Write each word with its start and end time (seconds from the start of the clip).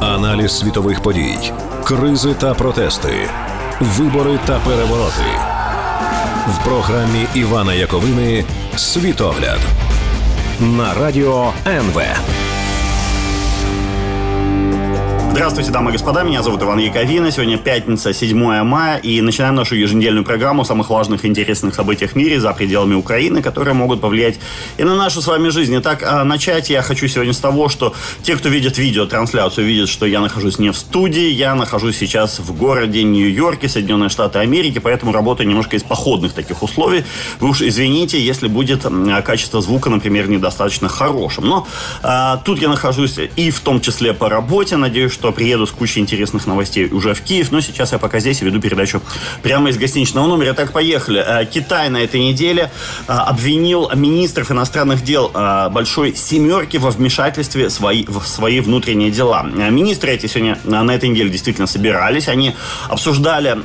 Аналіз 0.00 0.58
світових 0.58 1.02
подій, 1.02 1.52
кризи 1.84 2.34
та 2.34 2.54
протести, 2.54 3.28
вибори 3.80 4.38
та 4.46 4.58
перевороти 4.58 5.54
в 6.48 6.64
програмі 6.64 7.26
Івана 7.34 7.74
Яковини 7.74 8.44
Світогляд 8.76 9.60
на 10.60 10.94
радіо 10.94 11.52
НВ. 11.66 12.02
Здравствуйте, 15.34 15.72
дамы 15.72 15.90
и 15.90 15.94
господа, 15.94 16.22
меня 16.22 16.44
зовут 16.44 16.62
Иван 16.62 16.78
Яковина. 16.78 17.32
Сегодня 17.32 17.58
пятница, 17.58 18.12
7 18.12 18.62
мая, 18.62 18.98
и 18.98 19.20
начинаем 19.20 19.56
нашу 19.56 19.74
еженедельную 19.74 20.24
программу 20.24 20.62
о 20.62 20.64
самых 20.64 20.90
важных 20.90 21.24
и 21.24 21.28
интересных 21.28 21.74
событиях 21.74 22.12
в 22.12 22.14
мире 22.14 22.38
за 22.38 22.52
пределами 22.52 22.94
Украины, 22.94 23.42
которые 23.42 23.74
могут 23.74 24.00
повлиять 24.00 24.38
и 24.78 24.84
на 24.84 24.94
нашу 24.94 25.20
с 25.20 25.26
вами 25.26 25.48
жизнь. 25.48 25.76
Итак, 25.76 26.04
а, 26.06 26.22
начать 26.22 26.70
я 26.70 26.82
хочу 26.82 27.08
сегодня 27.08 27.32
с 27.32 27.40
того, 27.40 27.68
что 27.68 27.94
те, 28.22 28.36
кто 28.36 28.48
видит 28.48 28.78
видеотрансляцию, 28.78 29.66
видят, 29.66 29.88
что 29.88 30.06
я 30.06 30.20
нахожусь 30.20 30.60
не 30.60 30.70
в 30.70 30.76
студии, 30.76 31.28
я 31.30 31.56
нахожусь 31.56 31.98
сейчас 31.98 32.38
в 32.38 32.56
городе 32.56 33.02
Нью-Йорке, 33.02 33.68
Соединенные 33.68 34.10
Штаты 34.10 34.38
Америки, 34.38 34.78
поэтому 34.78 35.10
работаю 35.10 35.48
немножко 35.48 35.74
из 35.74 35.82
походных 35.82 36.32
таких 36.32 36.62
условий. 36.62 37.04
Вы 37.40 37.48
уж 37.48 37.60
извините, 37.60 38.24
если 38.24 38.46
будет 38.46 38.86
качество 39.24 39.60
звука, 39.60 39.90
например, 39.90 40.28
недостаточно 40.28 40.88
хорошим. 40.88 41.48
Но 41.48 41.66
а, 42.04 42.36
тут 42.36 42.62
я 42.62 42.68
нахожусь 42.68 43.18
и 43.34 43.50
в 43.50 43.58
том 43.58 43.80
числе 43.80 44.14
по 44.14 44.28
работе, 44.28 44.76
надеюсь, 44.76 45.12
что 45.12 45.23
что 45.24 45.32
приеду 45.32 45.66
с 45.66 45.70
кучей 45.70 46.00
интересных 46.00 46.46
новостей 46.46 46.86
уже 46.90 47.14
в 47.14 47.22
Киев, 47.22 47.50
но 47.50 47.62
сейчас 47.62 47.92
я 47.92 47.98
пока 47.98 48.20
здесь 48.20 48.42
и 48.42 48.44
веду 48.44 48.60
передачу 48.60 49.00
прямо 49.42 49.70
из 49.70 49.78
гостиничного 49.78 50.26
номера. 50.26 50.52
Так, 50.52 50.70
поехали. 50.72 51.24
Э, 51.26 51.46
Китай 51.46 51.88
на 51.88 51.96
этой 51.96 52.20
неделе 52.20 52.70
э, 53.08 53.12
обвинил 53.12 53.90
министров 53.94 54.50
иностранных 54.50 55.02
дел 55.02 55.30
э, 55.32 55.70
большой 55.70 56.14
семерки 56.14 56.76
во 56.76 56.90
вмешательстве 56.90 57.70
свои, 57.70 58.04
в 58.06 58.22
свои 58.26 58.60
внутренние 58.60 59.10
дела. 59.10 59.44
Министры 59.44 60.12
эти 60.12 60.26
сегодня 60.26 60.58
на 60.64 60.94
этой 60.94 61.08
неделе 61.08 61.30
действительно 61.30 61.66
собирались. 61.66 62.28
Они 62.28 62.54
обсуждали 62.90 63.56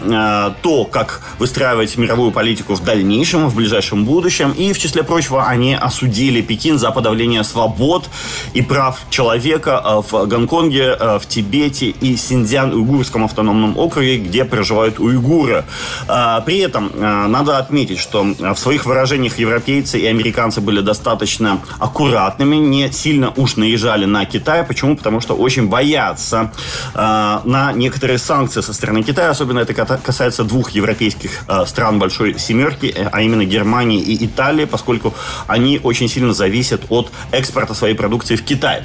то, 0.62 0.86
как 0.86 1.22
выстраивать 1.39 1.97
мировую 1.97 2.31
политику 2.31 2.75
в 2.75 2.84
дальнейшем, 2.86 3.50
в 3.50 3.56
ближайшем 3.56 4.06
будущем. 4.06 4.52
И, 4.52 4.72
в 4.72 4.80
числе 4.80 5.03
прочего, 5.03 5.45
они 5.45 5.75
осудили 5.75 6.41
Пекин 6.41 6.80
за 6.80 6.91
подавление 6.91 7.44
свобод 7.44 8.09
и 8.53 8.62
прав 8.62 8.97
человека 9.09 10.02
в 10.09 10.25
Гонконге, 10.25 10.95
в 11.19 11.23
Тибете 11.28 11.48
Тибете 11.50 11.88
и 11.89 12.16
Синьцзян-Уйгурском 12.16 13.25
автономном 13.25 13.78
округе, 13.78 14.17
где 14.17 14.45
проживают 14.45 15.00
уйгуры. 15.00 15.66
А, 16.08 16.41
при 16.41 16.59
этом 16.59 16.91
а, 16.95 17.28
надо 17.28 17.58
отметить, 17.58 17.97
что 17.97 18.23
в 18.23 18.56
своих 18.56 18.86
выражениях 18.86 19.39
европейцы 19.39 20.00
и 20.00 20.06
американцы 20.06 20.61
были 20.61 20.81
достаточно 20.81 21.59
аккуратными, 21.80 22.56
не 22.58 22.91
сильно 22.91 23.33
уж 23.36 23.56
наезжали 23.56 24.06
на 24.06 24.25
Китай. 24.25 24.64
Почему? 24.64 24.95
Потому 24.95 25.22
что 25.22 25.33
очень 25.33 25.67
боятся 25.67 26.52
а, 26.94 27.41
на 27.45 27.73
некоторые 27.73 28.19
санкции 28.19 28.61
со 28.61 28.73
стороны 28.73 29.02
Китая. 29.02 29.31
Особенно 29.31 29.59
это 29.59 29.73
касается 29.73 30.44
двух 30.44 30.72
европейских 30.72 31.45
стран 31.66 32.00
Большой 32.00 32.38
Семерки, 32.38 32.94
а 33.11 33.22
именно 33.22 33.45
Германии 33.45 34.02
и 34.02 34.25
Италии, 34.25 34.66
поскольку 34.66 35.13
они 35.47 35.80
очень 35.81 36.09
сильно 36.09 36.34
зависят 36.34 36.81
от 36.89 37.11
экспорта 37.31 37.73
своей 37.73 37.95
продукции 37.95 38.36
в 38.36 38.44
Китай. 38.44 38.84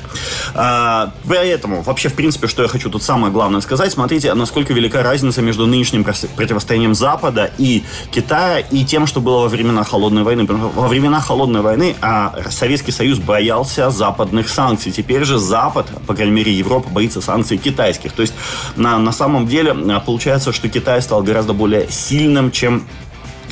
Поэтому 0.54 1.82
вообще, 1.82 2.08
в 2.08 2.14
принципе, 2.14 2.46
что 2.55 2.62
я 2.62 2.69
хочу 2.69 2.88
тут 2.88 3.02
самое 3.02 3.33
главное 3.33 3.60
сказать. 3.60 3.91
Смотрите, 3.91 4.33
насколько 4.33 4.72
велика 4.72 5.02
разница 5.02 5.42
между 5.42 5.66
нынешним 5.66 6.05
противостоянием 6.05 6.94
Запада 6.94 7.50
и 7.58 7.83
Китая 8.12 8.61
и 8.61 8.84
тем, 8.84 9.08
что 9.08 9.20
было 9.20 9.41
во 9.41 9.48
времена 9.48 9.83
Холодной 9.83 10.22
войны. 10.22 10.44
Во 10.46 10.86
времена 10.86 11.20
Холодной 11.20 11.62
войны 11.62 11.96
а 12.00 12.33
Советский 12.50 12.92
Союз 12.92 13.19
боялся 13.19 13.91
западных 13.91 14.48
санкций. 14.48 14.92
Теперь 14.92 15.24
же 15.24 15.36
Запад, 15.36 15.86
по 16.06 16.14
крайней 16.14 16.33
мере 16.33 16.52
Европа, 16.52 16.88
боится 16.88 17.20
санкций 17.20 17.56
китайских. 17.56 18.12
То 18.12 18.22
есть 18.22 18.34
на, 18.77 18.98
на 18.98 19.11
самом 19.11 19.48
деле 19.48 19.72
а, 19.72 19.98
получается, 19.98 20.52
что 20.52 20.68
Китай 20.68 21.02
стал 21.02 21.24
гораздо 21.24 21.55
более 21.55 21.91
сильным, 21.91 22.52
чем 22.52 22.86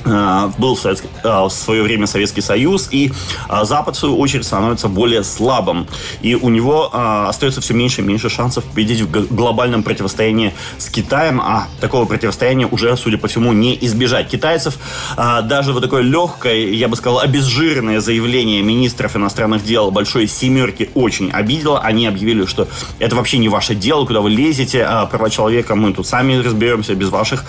был 0.05 0.79
э, 0.85 0.95
в 1.25 1.51
свое 1.51 1.83
время 1.83 2.07
Советский 2.07 2.41
Союз, 2.41 2.89
и 2.91 3.13
э, 3.49 3.65
Запад, 3.65 3.97
в 3.97 3.99
свою 3.99 4.19
очередь, 4.19 4.45
становится 4.45 4.89
более 4.89 5.25
слабым. 5.25 5.87
И 6.21 6.35
у 6.35 6.49
него 6.49 6.91
остается 6.93 7.61
все 7.61 7.75
меньше 7.75 8.01
и 8.01 8.05
меньше 8.05 8.29
шансов 8.29 8.65
победить 8.65 9.01
в 9.03 9.35
глобальном 9.35 9.83
противостоянии 9.83 10.55
с 10.79 10.89
Китаем, 10.89 11.41
а 11.41 11.69
такого 11.81 12.05
противостояния 12.05 12.67
уже, 12.67 12.97
судя 12.97 13.19
по 13.19 13.29
всему, 13.29 13.53
не 13.53 13.77
избежать. 13.83 14.29
Китайцев 14.29 14.79
даже 15.17 15.73
вот 15.73 15.83
такое 15.83 16.03
легкое, 16.03 16.67
я 16.69 16.89
бы 16.89 16.97
сказал, 16.97 17.21
обезжиренное 17.21 18.01
заявление 18.01 18.63
министров 18.63 19.17
иностранных 19.17 19.65
дел 19.65 19.91
Большой 19.91 20.27
Семерки 20.27 20.91
очень 20.95 21.31
обидело. 21.31 21.81
Они 21.81 22.07
объявили, 22.07 22.47
что 22.47 22.69
это 22.99 23.17
вообще 23.17 23.39
не 23.39 23.49
ваше 23.49 23.75
дело, 23.75 24.07
куда 24.07 24.21
вы 24.21 24.31
лезете, 24.31 24.87
права 25.11 25.31
человека 25.31 25.75
мы 25.75 25.93
тут 25.93 26.07
сами 26.07 26.37
разберемся 26.37 26.95
без 26.95 27.09
ваших 27.09 27.45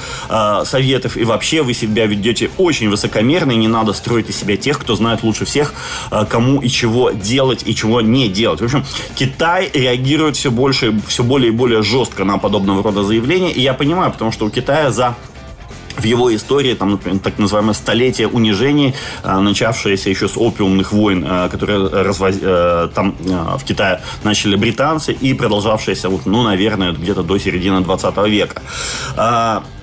советов, 0.66 1.18
и 1.18 1.24
вообще 1.24 1.62
вы 1.62 1.74
себя 1.74 2.06
ведете 2.06 2.43
будьте 2.44 2.64
очень 2.64 2.90
высокомерны, 2.90 3.56
не 3.56 3.68
надо 3.68 3.94
строить 3.94 4.30
из 4.30 4.38
себя 4.38 4.58
тех, 4.58 4.80
кто 4.80 4.96
знает 4.96 5.24
лучше 5.24 5.46
всех, 5.46 5.74
э, 6.12 6.26
кому 6.30 6.62
и 6.62 6.70
чего 6.70 7.12
делать 7.12 7.64
и 7.66 7.76
чего 7.76 8.02
не 8.02 8.28
делать. 8.28 8.62
В 8.62 8.66
общем, 8.66 8.86
Китай 9.16 9.70
реагирует 9.74 10.36
все 10.36 10.50
больше, 10.50 10.94
все 11.08 11.24
более 11.24 11.50
и 11.50 11.52
более 11.52 11.84
жестко 11.84 12.24
на 12.24 12.38
подобного 12.38 12.84
рода 12.84 13.04
заявления, 13.04 13.52
и 13.52 13.62
я 13.62 13.74
понимаю, 13.74 14.12
потому 14.12 14.32
что 14.32 14.46
у 14.46 14.50
Китая 14.50 14.92
за 14.92 15.16
в 15.96 16.06
его 16.06 16.36
истории, 16.36 16.74
там, 16.74 16.92
например, 16.92 17.20
так 17.20 17.38
называемое 17.38 17.76
столетие 17.76 18.28
унижений, 18.28 18.96
э, 19.24 19.40
начавшееся 19.40 20.10
еще 20.10 20.28
с 20.28 20.38
опиумных 20.38 20.92
войн, 20.92 21.24
э, 21.24 21.50
которые 21.50 21.88
развоз... 22.04 22.36
там 22.96 23.16
в 23.60 23.64
Китае 23.64 24.00
начали 24.24 24.56
британцы, 24.56 25.14
и 25.14 25.36
продолжавшееся, 25.36 26.10
вот, 26.10 26.26
ну, 26.26 26.42
наверное, 26.42 26.94
где-то 26.94 27.22
до 27.22 27.38
середины 27.38 27.82
20 27.82 28.18
века. 28.28 28.62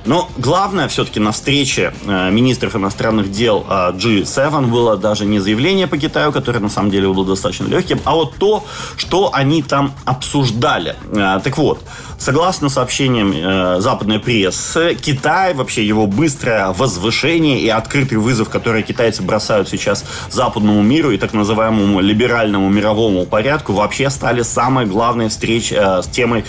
Но 0.06 0.30
главное 0.38 0.88
все-таки 0.88 1.20
на 1.20 1.32
встрече 1.32 1.92
э, 2.06 2.30
министров 2.30 2.74
иностранных 2.74 3.30
дел 3.30 3.66
э, 3.68 3.92
G7 3.92 4.66
было 4.66 4.96
даже 4.96 5.26
не 5.26 5.40
заявление 5.40 5.86
по 5.86 5.98
Китаю, 5.98 6.32
которое 6.32 6.60
на 6.60 6.70
самом 6.70 6.90
деле 6.90 7.08
было 7.08 7.26
достаточно 7.26 7.66
легким, 7.66 8.00
а 8.04 8.14
вот 8.14 8.36
то, 8.36 8.64
что 8.96 9.30
они 9.34 9.62
там 9.62 9.92
обсуждали. 10.06 10.96
Э, 11.12 11.40
так 11.44 11.58
вот, 11.58 11.82
согласно 12.18 12.68
сообщениям 12.68 13.80
западной 13.80 14.18
прессы, 14.18 14.94
Китай, 14.94 15.54
вообще 15.54 15.86
его 15.86 16.06
быстрое 16.06 16.68
возвышение 16.72 17.60
и 17.60 17.68
открытый 17.68 18.18
вызов, 18.18 18.48
который 18.48 18.82
китайцы 18.82 19.22
бросают 19.22 19.68
сейчас 19.68 20.04
западному 20.30 20.82
миру 20.82 21.10
и 21.10 21.18
так 21.18 21.32
называемому 21.32 22.00
либеральному 22.00 22.68
мировому 22.68 23.26
порядку, 23.26 23.72
вообще 23.72 24.10
стали 24.10 24.42
самой 24.42 24.86
главной 24.86 25.28
встречей 25.28 25.76
с 25.76 26.06
темой 26.08 26.44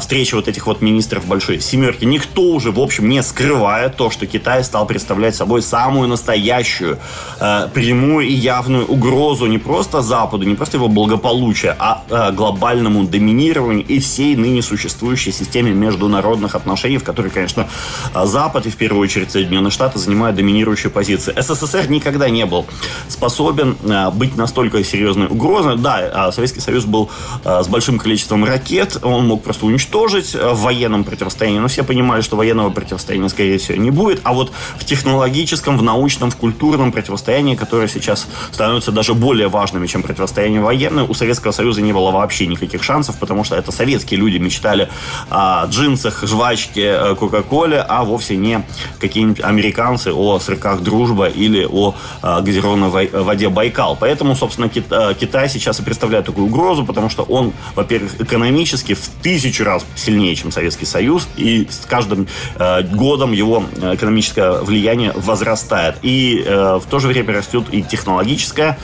встречи 0.00 0.34
вот 0.34 0.48
этих 0.48 0.66
вот 0.66 0.80
министров 0.80 1.26
Большой 1.26 1.60
Семерки. 1.60 2.04
Никто 2.04 2.42
уже 2.42 2.71
в 2.72 2.80
общем, 2.80 3.08
не 3.08 3.22
скрывая 3.22 3.88
то, 3.88 4.10
что 4.10 4.26
Китай 4.26 4.64
стал 4.64 4.86
представлять 4.86 5.34
собой 5.34 5.62
самую 5.62 6.08
настоящую, 6.08 6.98
э, 7.40 7.68
прямую 7.72 8.26
и 8.26 8.32
явную 8.32 8.86
угрозу 8.86 9.46
не 9.46 9.58
просто 9.58 10.02
Западу, 10.02 10.44
не 10.44 10.54
просто 10.54 10.76
его 10.76 10.88
благополучию, 10.88 11.74
а 11.78 12.02
э, 12.08 12.32
глобальному 12.32 13.04
доминированию 13.04 13.86
и 13.86 13.98
всей 13.98 14.36
ныне 14.36 14.62
существующей 14.62 15.32
системе 15.32 15.72
международных 15.72 16.54
отношений, 16.54 16.98
в 16.98 17.04
которой, 17.04 17.30
конечно, 17.30 17.68
Запад 18.14 18.66
и 18.66 18.70
в 18.70 18.76
первую 18.76 19.02
очередь 19.02 19.30
Соединенные 19.30 19.70
Штаты 19.70 19.98
занимают 19.98 20.36
доминирующую 20.36 20.90
позицию. 20.90 21.34
СССР 21.42 21.88
никогда 21.88 22.28
не 22.28 22.46
был 22.46 22.66
способен 23.08 23.76
э, 23.82 24.10
быть 24.10 24.36
настолько 24.36 24.82
серьезной 24.84 25.26
угрозой. 25.26 25.76
Да, 25.76 26.28
э, 26.28 26.32
Советский 26.32 26.60
Союз 26.60 26.84
был 26.84 27.10
э, 27.44 27.62
с 27.62 27.68
большим 27.68 27.98
количеством 27.98 28.44
ракет, 28.44 28.98
он 29.02 29.26
мог 29.26 29.42
просто 29.42 29.66
уничтожить 29.66 30.34
э, 30.34 30.50
в 30.52 30.60
военном 30.60 31.04
противостоянии, 31.04 31.58
но 31.58 31.68
все 31.68 31.82
понимали, 31.82 32.22
что 32.22 32.36
военного 32.36 32.61
военного 32.62 32.70
противостояния, 32.70 33.28
скорее 33.28 33.58
всего, 33.58 33.78
не 33.78 33.90
будет, 33.90 34.20
а 34.24 34.32
вот 34.32 34.52
в 34.76 34.84
технологическом, 34.84 35.78
в 35.78 35.82
научном, 35.82 36.30
в 36.30 36.36
культурном 36.36 36.92
противостоянии, 36.92 37.54
которое 37.56 37.88
сейчас 37.88 38.26
становится 38.50 38.92
даже 38.92 39.14
более 39.14 39.48
важными, 39.48 39.86
чем 39.86 40.02
противостояние 40.02 40.60
военное, 40.60 41.04
у 41.04 41.14
Советского 41.14 41.52
Союза 41.52 41.82
не 41.82 41.92
было 41.92 42.10
вообще 42.10 42.46
никаких 42.46 42.82
шансов, 42.82 43.18
потому 43.18 43.44
что 43.44 43.56
это 43.56 43.72
советские 43.72 44.20
люди 44.20 44.38
мечтали 44.38 44.88
о 45.30 45.66
джинсах, 45.66 46.24
жвачке, 46.26 46.84
э, 46.84 47.14
кока-коле, 47.14 47.84
а 47.88 48.04
вовсе 48.04 48.36
не 48.36 48.64
какие-нибудь 49.00 49.40
американцы 49.40 50.12
о 50.12 50.38
сырках 50.38 50.80
дружба 50.80 51.26
или 51.26 51.66
о 51.70 51.94
э, 52.22 52.42
газированной 52.42 52.88
воде 52.88 53.48
Байкал. 53.48 53.96
Поэтому, 53.98 54.36
собственно, 54.36 54.70
э, 54.74 55.14
Китай 55.18 55.48
сейчас 55.48 55.80
и 55.80 55.82
представляет 55.82 56.26
такую 56.26 56.46
угрозу, 56.46 56.84
потому 56.84 57.10
что 57.10 57.22
он, 57.22 57.52
во-первых, 57.74 58.20
экономически 58.20 58.94
в 58.94 59.08
тысячу 59.22 59.64
раз 59.64 59.84
сильнее, 59.96 60.34
чем 60.34 60.52
Советский 60.52 60.86
Союз, 60.86 61.28
и 61.36 61.66
с 61.70 61.86
каждым 61.86 62.26
годом 62.56 63.32
его 63.32 63.64
экономическое 63.80 64.60
влияние 64.60 65.12
возрастает. 65.14 65.96
И 66.02 66.42
в 66.46 66.82
то 66.88 66.98
же 66.98 67.08
время 67.08 67.34
растет 67.34 67.66
и 67.70 67.82
технологическое 67.82 68.78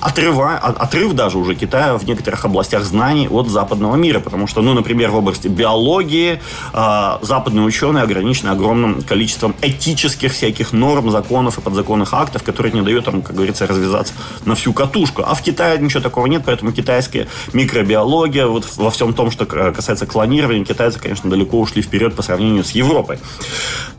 отрыва, 0.00 0.56
отрыв 0.56 1.12
даже 1.14 1.38
уже 1.38 1.54
Китая 1.54 1.96
в 1.96 2.04
некоторых 2.06 2.44
областях 2.44 2.84
знаний 2.84 3.28
от 3.28 3.48
западного 3.48 3.96
мира. 3.96 4.20
Потому 4.20 4.46
что, 4.46 4.62
ну, 4.62 4.74
например, 4.74 5.10
в 5.10 5.16
области 5.16 5.48
биологии 5.48 6.40
западные 6.72 7.64
ученые 7.64 8.04
ограничены 8.04 8.50
огромным 8.50 9.02
количеством 9.02 9.54
этических 9.62 10.32
всяких 10.32 10.72
норм, 10.72 11.10
законов 11.10 11.58
и 11.58 11.60
подзаконных 11.60 12.12
актов, 12.12 12.42
которые 12.42 12.72
не 12.72 12.82
дают 12.82 13.06
там, 13.06 13.22
как 13.22 13.34
говорится, 13.34 13.66
развязаться 13.66 14.12
на 14.44 14.54
всю 14.54 14.72
катушку. 14.72 15.22
А 15.26 15.34
в 15.34 15.42
Китае 15.42 15.78
ничего 15.78 16.02
такого 16.02 16.26
нет, 16.26 16.42
поэтому 16.44 16.72
китайская 16.72 17.26
микробиология, 17.52 18.46
вот 18.46 18.66
во 18.76 18.90
всем 18.90 19.14
том, 19.14 19.30
что 19.30 19.46
касается 19.46 20.06
клонирования, 20.06 20.64
китайцы, 20.64 21.00
конечно, 21.00 21.30
далеко 21.30 21.58
ушли 21.60 21.80
вперед 21.80 22.14
по 22.14 22.22
сравнению 22.22 22.64
с 22.64 22.72
Европой. 22.72 23.07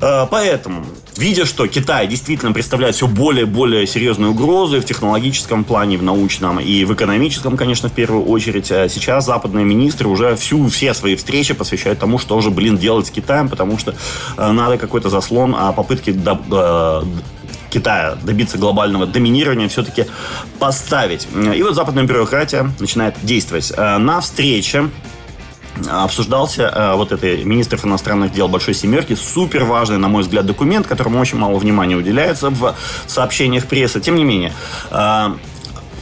Э, 0.01 0.27
поэтому, 0.29 0.85
видя, 1.17 1.45
что 1.45 1.67
Китай 1.67 2.07
действительно 2.07 2.51
представляет 2.51 2.95
все 2.95 3.07
более 3.07 3.43
и 3.43 3.45
более 3.45 3.87
серьезные 3.87 4.29
угрозы 4.29 4.79
в 4.79 4.85
технологическом 4.85 5.63
плане, 5.63 5.97
в 5.97 6.03
научном 6.03 6.59
и 6.59 6.85
в 6.85 6.93
экономическом, 6.93 7.57
конечно, 7.57 7.89
в 7.89 7.93
первую 7.93 8.25
очередь, 8.25 8.71
э, 8.71 8.87
сейчас 8.89 9.25
западные 9.25 9.65
министры 9.65 10.07
уже 10.07 10.35
всю, 10.35 10.67
все 10.69 10.93
свои 10.93 11.15
встречи 11.15 11.53
посвящают 11.53 11.99
тому, 11.99 12.19
что 12.19 12.39
же, 12.41 12.51
блин, 12.51 12.77
делать 12.77 13.07
с 13.07 13.11
Китаем, 13.11 13.49
потому 13.49 13.77
что 13.77 13.95
э, 14.37 14.51
надо 14.51 14.77
какой-то 14.77 15.09
заслон 15.09 15.55
а 15.57 15.71
попытки 15.71 16.15
Китая 17.69 18.17
добиться 18.23 18.57
глобального 18.57 19.05
доминирования 19.05 19.67
все-таки 19.69 20.05
поставить. 20.57 21.27
И 21.55 21.61
вот 21.61 21.75
западная 21.75 22.03
бюрократия 22.03 22.71
начинает 22.79 23.15
действовать. 23.23 23.71
На 23.77 24.21
встрече 24.21 24.89
обсуждался 25.87 26.63
э, 26.63 26.95
вот 26.95 27.11
этой 27.11 27.43
министр 27.43 27.79
иностранных 27.83 28.31
дел 28.31 28.47
Большой 28.47 28.73
Семерки. 28.73 29.15
Супер 29.15 29.63
важный, 29.63 29.97
на 29.97 30.07
мой 30.07 30.23
взгляд, 30.23 30.45
документ, 30.45 30.87
которому 30.87 31.19
очень 31.19 31.37
мало 31.37 31.57
внимания 31.57 31.95
уделяется 31.95 32.49
в 32.49 32.75
сообщениях 33.07 33.65
прессы. 33.65 33.99
Тем 33.99 34.15
не 34.15 34.23
менее, 34.23 34.53
э, 34.91 35.29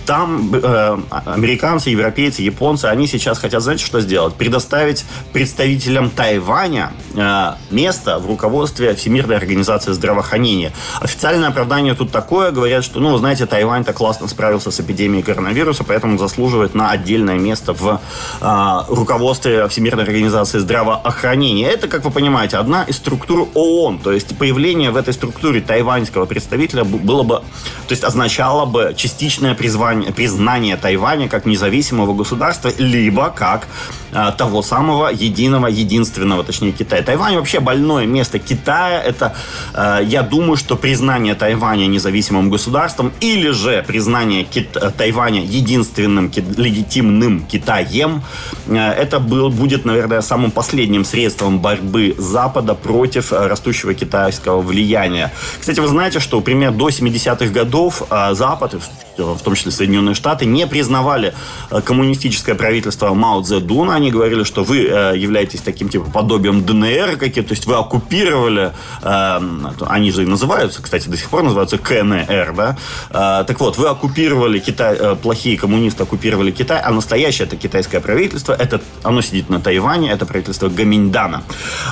там 0.08 0.50
э, 0.54 0.98
американцы, 1.26 1.90
европейцы, 1.90 2.42
японцы, 2.42 2.86
они 2.86 3.08
сейчас 3.08 3.38
хотят, 3.40 3.62
знаете, 3.62 3.86
что 3.86 4.00
сделать? 4.00 4.36
Предоставить 4.36 5.06
представителям 5.34 6.10
Тайваня 6.10 6.94
э, 7.14 7.52
место 7.72 8.18
в 8.18 8.26
руководстве 8.26 8.96
Всемирной 8.96 9.36
организации 9.36 9.92
здравоохранения. 9.92 10.72
Официальное 11.02 11.50
оправдание 11.50 11.94
тут 11.94 12.12
такое, 12.12 12.52
говорят, 12.52 12.86
что, 12.86 13.02
ну, 13.02 13.18
знаете, 13.18 13.46
Тайвань 13.46 13.84
так 13.84 13.98
классно 13.98 14.30
справился 14.30 14.72
с 14.72 14.80
эпидемией 14.80 15.24
коронавируса, 15.24 15.84
поэтому 15.84 16.18
заслуживает 16.18 16.74
на 16.74 16.90
отдельное 16.90 17.38
место 17.38 17.74
в 17.74 18.00
э, 18.40 18.80
руководстве 18.88 19.68
Всемирной 19.68 20.06
организации 20.06 20.60
здравоохранения. 20.60 21.68
Это, 21.68 21.90
как 21.90 22.06
вы 22.06 22.12
понимаете, 22.12 22.58
одна 22.58 22.84
из 22.84 22.96
структур 22.96 23.50
ООН, 23.54 24.00
то 24.00 24.14
есть 24.14 24.38
появление 24.38 24.92
в 24.92 24.96
этой 24.96 25.14
структуре 25.14 25.60
тайваньского 25.60 26.26
представителя 26.26 26.86
было 26.86 27.24
бы, 27.24 27.36
то 27.36 27.92
есть 27.92 28.06
означало 28.06 28.66
бы 28.66 28.94
частичное 28.96 29.54
призвание 29.54 29.97
признание, 30.04 30.38
признание 30.58 30.78
Тайваня 30.78 31.28
как 31.28 31.46
независимого 31.46 32.14
государства, 32.14 32.72
либо 32.80 33.30
как 33.30 33.68
э, 34.12 34.32
того 34.38 34.62
самого 34.62 35.10
единого, 35.10 35.68
единственного, 35.68 36.44
точнее, 36.44 36.72
Китая. 36.72 37.04
Тайвань 37.04 37.36
вообще 37.36 37.60
больное 37.60 38.06
место 38.06 38.40
Китая. 38.40 39.02
Это, 39.02 39.36
э, 39.74 40.00
я 40.06 40.22
думаю, 40.24 40.58
что 40.58 40.76
признание 40.76 41.36
Тайваня 41.36 41.88
независимым 41.88 42.50
государством 42.50 43.12
или 43.22 43.52
же 43.52 43.84
признание 43.88 44.44
Кит, 44.44 44.78
э, 44.78 44.92
Тайваня 44.98 45.42
единственным 45.42 46.30
ки, 46.30 46.44
легитимным 46.58 47.46
Китаем, 47.52 48.22
э, 48.68 48.78
это 48.78 49.20
был, 49.20 49.50
будет, 49.50 49.86
наверное, 49.86 50.22
самым 50.22 50.52
последним 50.52 51.06
средством 51.06 51.60
борьбы 51.60 52.16
Запада 52.18 52.74
против 52.74 53.34
э, 53.34 53.48
растущего 53.48 53.94
китайского 53.94 54.62
влияния. 54.62 55.32
Кстати, 55.60 55.82
вы 55.82 55.88
знаете, 55.88 56.20
что, 56.20 56.38
например, 56.38 56.72
до 56.72 56.90
70-х 56.90 57.46
годов 57.48 58.04
э, 58.10 58.34
Запад, 58.34 58.76
в 59.18 59.42
том 59.42 59.56
числе 59.56 59.72
Соединенные 59.72 60.16
Штаты, 60.16 60.46
не 60.46 60.68
признавали 60.68 61.34
э, 61.72 61.82
коммунистическое 61.82 62.56
правительство 62.56 63.14
Мао 63.14 63.42
Цзэдуна. 63.42 63.96
Они 63.96 64.12
говорили, 64.12 64.44
что 64.44 64.64
вы 64.64 64.86
э, 64.86 65.18
являетесь 65.18 65.62
таким 65.62 65.90
типа 65.90 66.10
подобием 66.10 66.64
ДНР, 66.64 67.18
какие 67.18 67.44
то 67.44 67.54
есть 67.54 67.66
вы 67.66 67.76
оккупировали, 67.76 68.74
э, 69.02 69.40
они 69.88 70.12
же 70.12 70.24
и 70.24 70.26
называются, 70.26 70.82
кстати, 70.82 71.10
до 71.10 71.18
сих 71.18 71.30
пор 71.30 71.44
называются 71.44 71.78
КНР, 71.78 72.54
да? 72.56 72.78
Так 73.10 73.60
вот, 73.60 73.78
вы 73.78 73.88
оккупировали 73.88 74.60
Китай, 74.60 75.16
плохие 75.16 75.58
коммунисты 75.58 76.04
оккупировали 76.04 76.52
Китай, 76.52 76.82
а 76.82 76.92
настоящее 76.92 77.48
это 77.48 77.56
китайское 77.56 78.02
правительство, 78.02 78.54
это, 78.54 78.82
оно 79.04 79.22
сидит 79.22 79.50
на 79.50 79.60
Тайване, 79.60 80.12
это 80.12 80.26
правительство 80.26 80.70
Гаминьдана. 80.70 81.44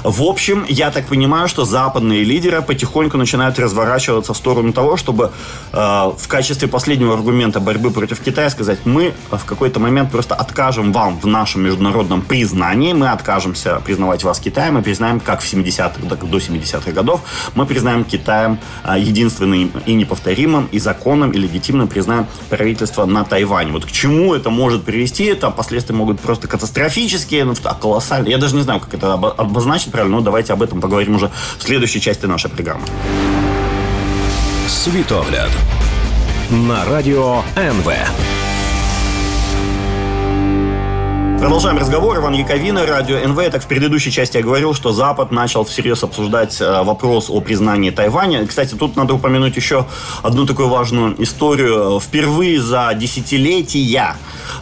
В 0.03 0.23
общем, 0.23 0.65
я 0.67 0.91
так 0.91 1.07
понимаю, 1.07 1.47
что 1.47 1.65
западные 1.65 2.23
лидеры 2.23 2.61
потихоньку 2.61 3.17
начинают 3.17 3.59
разворачиваться 3.59 4.33
в 4.33 4.37
сторону 4.37 4.73
того, 4.73 4.97
чтобы 4.97 5.31
в 5.71 6.27
качестве 6.27 6.67
последнего 6.67 7.14
аргумента 7.15 7.59
борьбы 7.59 7.91
против 7.91 8.19
Китая 8.19 8.49
сказать, 8.49 8.79
мы 8.85 9.13
в 9.31 9.43
какой-то 9.45 9.79
момент 9.79 10.11
просто 10.11 10.35
откажем 10.35 10.93
вам 10.93 11.19
в 11.19 11.25
нашем 11.25 11.63
международном 11.63 12.21
признании, 12.21 12.93
мы 12.93 13.09
откажемся 13.09 13.81
признавать 13.83 14.23
вас 14.23 14.39
Китаем, 14.39 14.75
мы 14.75 14.81
признаем, 14.81 15.19
как 15.19 15.41
в 15.41 15.53
70-х, 15.53 15.99
до 16.01 16.37
70-х 16.37 16.91
годов, 16.91 17.21
мы 17.55 17.65
признаем 17.65 18.03
Китаем 18.03 18.59
а, 18.83 18.97
единственным 18.97 19.71
и 19.85 19.93
неповторимым, 19.93 20.67
и 20.71 20.79
законным, 20.79 21.31
и 21.31 21.37
легитимным 21.37 21.87
признаем 21.87 22.27
правительство 22.49 23.05
на 23.05 23.23
Тайване. 23.23 23.71
Вот 23.71 23.85
к 23.85 23.91
чему 23.91 24.33
это 24.33 24.49
может 24.49 24.83
привести, 24.83 25.25
это 25.25 25.49
последствия 25.49 25.95
могут 25.95 26.19
просто 26.19 26.47
катастрофические, 26.47 27.45
ну, 27.45 27.55
колоссальные. 27.81 28.31
Я 28.31 28.37
даже 28.37 28.55
не 28.55 28.61
знаю, 28.61 28.79
как 28.79 28.93
это 28.93 29.13
обозначить 29.13 29.91
правильно, 29.91 30.17
но 30.17 30.23
давайте 30.23 30.53
об 30.53 30.61
этом 30.61 30.81
поговорим 30.81 31.15
уже 31.15 31.31
в 31.57 31.63
следующей 31.63 32.01
части 32.01 32.25
нашей 32.25 32.49
программы. 32.49 32.83
Світогляд 34.67 35.51
на 36.51 36.85
радио 36.85 37.41
НВ. 37.55 38.54
Продолжаем 41.45 41.77
разговор. 41.77 42.17
Иван 42.17 42.33
Яковина, 42.33 42.87
радио 42.87 43.19
НВ. 43.19 43.51
Так, 43.51 43.61
в 43.61 43.67
предыдущей 43.67 44.11
части 44.11 44.37
я 44.37 44.41
говорил, 44.41 44.73
что 44.73 44.91
Запад 44.91 45.31
начал 45.31 45.63
всерьез 45.63 46.03
обсуждать 46.03 46.59
э, 46.59 46.81
вопрос 46.81 47.29
о 47.29 47.39
признании 47.39 47.91
Тайваня. 47.91 48.47
Кстати, 48.47 48.73
тут 48.73 48.95
надо 48.95 49.13
упомянуть 49.13 49.55
еще 49.55 49.85
одну 50.23 50.47
такую 50.47 50.69
важную 50.69 51.21
историю. 51.21 51.99
Впервые 51.99 52.59
за 52.59 52.91
десятилетия 52.95 54.15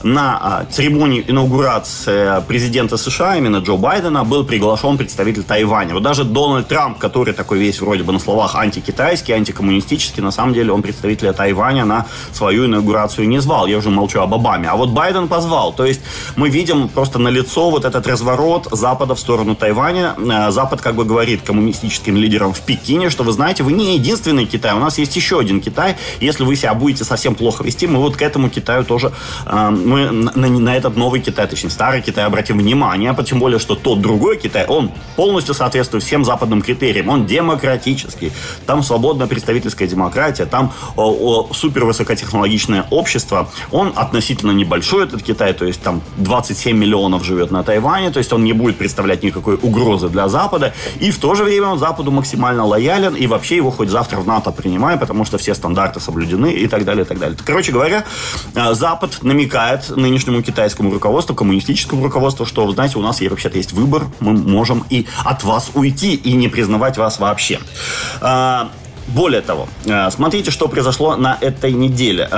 на 0.03 0.65
э, 0.67 0.73
церемонии 0.73 1.23
инаугурации 1.25 2.43
президента 2.49 2.97
США, 2.97 3.37
именно 3.37 3.57
Джо 3.57 3.77
Байдена, 3.77 4.25
был 4.25 4.43
приглашен 4.43 4.97
представитель 4.97 5.43
Тайваня. 5.43 5.93
Вот 5.93 6.03
даже 6.03 6.25
Дональд 6.25 6.67
Трамп, 6.67 6.97
который 6.97 7.33
такой 7.33 7.59
весь 7.59 7.79
вроде 7.79 8.03
бы 8.03 8.11
на 8.11 8.19
словах 8.19 8.55
антикитайский, 8.55 9.31
антикоммунистический, 9.31 10.21
на 10.21 10.31
самом 10.31 10.53
деле 10.53 10.73
он 10.73 10.81
представителя 10.81 11.31
Тайваня 11.31 11.85
на 11.85 12.07
свою 12.33 12.65
инаугурацию 12.65 13.29
не 13.29 13.39
звал. 13.39 13.67
Я 13.67 13.77
уже 13.77 13.89
молчу 13.89 14.19
об 14.19 14.33
Обаме. 14.33 14.67
А 14.67 14.75
вот 14.75 14.89
Байден 14.89 15.29
позвал. 15.29 15.71
То 15.71 15.85
есть 15.85 16.01
мы 16.35 16.49
видим 16.49 16.72
видим 16.73 16.87
просто 16.89 17.19
на 17.19 17.29
лицо 17.29 17.69
вот 17.69 17.85
этот 17.85 18.07
разворот 18.07 18.67
Запада 18.71 19.15
в 19.15 19.19
сторону 19.19 19.55
Тайваня. 19.55 20.15
Э, 20.17 20.51
Запад 20.51 20.81
как 20.81 20.95
бы 20.95 21.05
говорит 21.05 21.41
коммунистическим 21.41 22.15
лидерам 22.15 22.53
в 22.53 22.61
Пекине, 22.61 23.09
что 23.09 23.23
вы 23.23 23.31
знаете, 23.31 23.63
вы 23.63 23.73
не 23.73 23.95
единственный 23.95 24.45
Китай, 24.45 24.73
у 24.73 24.79
нас 24.79 24.97
есть 24.97 25.15
еще 25.15 25.39
один 25.39 25.61
Китай. 25.61 25.95
Если 26.21 26.43
вы 26.43 26.55
себя 26.55 26.73
будете 26.73 27.03
совсем 27.03 27.35
плохо 27.35 27.63
вести, 27.63 27.87
мы 27.87 27.99
вот 27.99 28.17
к 28.17 28.21
этому 28.21 28.49
Китаю 28.49 28.83
тоже, 28.83 29.11
э, 29.45 29.69
мы 29.69 30.11
на, 30.11 30.31
на 30.33 30.75
этот 30.75 30.97
новый 30.97 31.21
Китай, 31.21 31.47
точнее 31.47 31.69
старый 31.69 32.01
Китай 32.01 32.25
обратим 32.25 32.57
внимание, 32.57 33.15
тем 33.23 33.39
более, 33.39 33.59
что 33.59 33.75
тот 33.75 34.01
другой 34.01 34.37
Китай, 34.37 34.65
он 34.65 34.91
полностью 35.15 35.53
соответствует 35.53 36.03
всем 36.03 36.25
западным 36.25 36.61
критериям. 36.61 37.09
Он 37.09 37.25
демократический, 37.25 38.31
там 38.65 38.83
свободная 38.83 39.27
представительская 39.27 39.87
демократия, 39.87 40.45
там 40.45 40.73
супер 41.53 41.85
высокотехнологичное 41.85 42.85
общество. 42.89 43.49
Он 43.71 43.93
относительно 43.95 44.51
небольшой, 44.51 45.05
этот 45.05 45.23
Китай, 45.23 45.53
то 45.53 45.65
есть 45.65 45.81
там 45.81 46.01
27 46.53 46.73
7 46.73 46.77
миллионов 46.77 47.23
живет 47.23 47.51
на 47.51 47.63
Тайване, 47.63 48.11
то 48.11 48.19
есть 48.19 48.33
он 48.33 48.43
не 48.43 48.53
будет 48.53 48.77
представлять 48.77 49.23
никакой 49.23 49.55
угрозы 49.55 50.09
для 50.09 50.27
Запада. 50.27 50.73
И 51.01 51.11
в 51.11 51.17
то 51.17 51.35
же 51.35 51.43
время 51.43 51.67
он 51.67 51.79
Западу 51.79 52.11
максимально 52.11 52.65
лоялен, 52.65 53.15
и 53.15 53.27
вообще 53.27 53.57
его 53.57 53.71
хоть 53.71 53.89
завтра 53.89 54.17
в 54.19 54.27
НАТО 54.27 54.51
принимай, 54.51 54.97
потому 54.97 55.25
что 55.25 55.37
все 55.37 55.53
стандарты 55.53 55.99
соблюдены 55.99 56.51
и 56.51 56.67
так 56.67 56.85
далее, 56.85 57.03
и 57.03 57.07
так 57.07 57.19
далее. 57.19 57.37
Короче 57.45 57.71
говоря, 57.71 58.05
э, 58.55 58.73
Запад 58.73 59.23
намекает 59.23 59.89
нынешнему 59.97 60.41
китайскому 60.41 60.91
руководству, 60.91 61.35
коммунистическому 61.35 62.03
руководству, 62.03 62.45
что, 62.45 62.71
знаете, 62.71 62.97
у 62.97 63.01
нас 63.01 63.21
вообще-то 63.21 63.57
есть 63.57 63.73
выбор, 63.73 64.03
мы 64.19 64.33
можем 64.33 64.83
и 64.89 65.05
от 65.25 65.43
вас 65.43 65.71
уйти, 65.73 66.15
и 66.15 66.33
не 66.33 66.47
признавать 66.47 66.97
вас 66.97 67.19
вообще. 67.19 67.59
Э, 68.21 68.67
более 69.07 69.41
того, 69.41 69.67
э, 69.85 70.11
смотрите, 70.11 70.51
что 70.51 70.67
произошло 70.67 71.15
на 71.15 71.37
этой 71.41 71.73
неделе. 71.73 72.29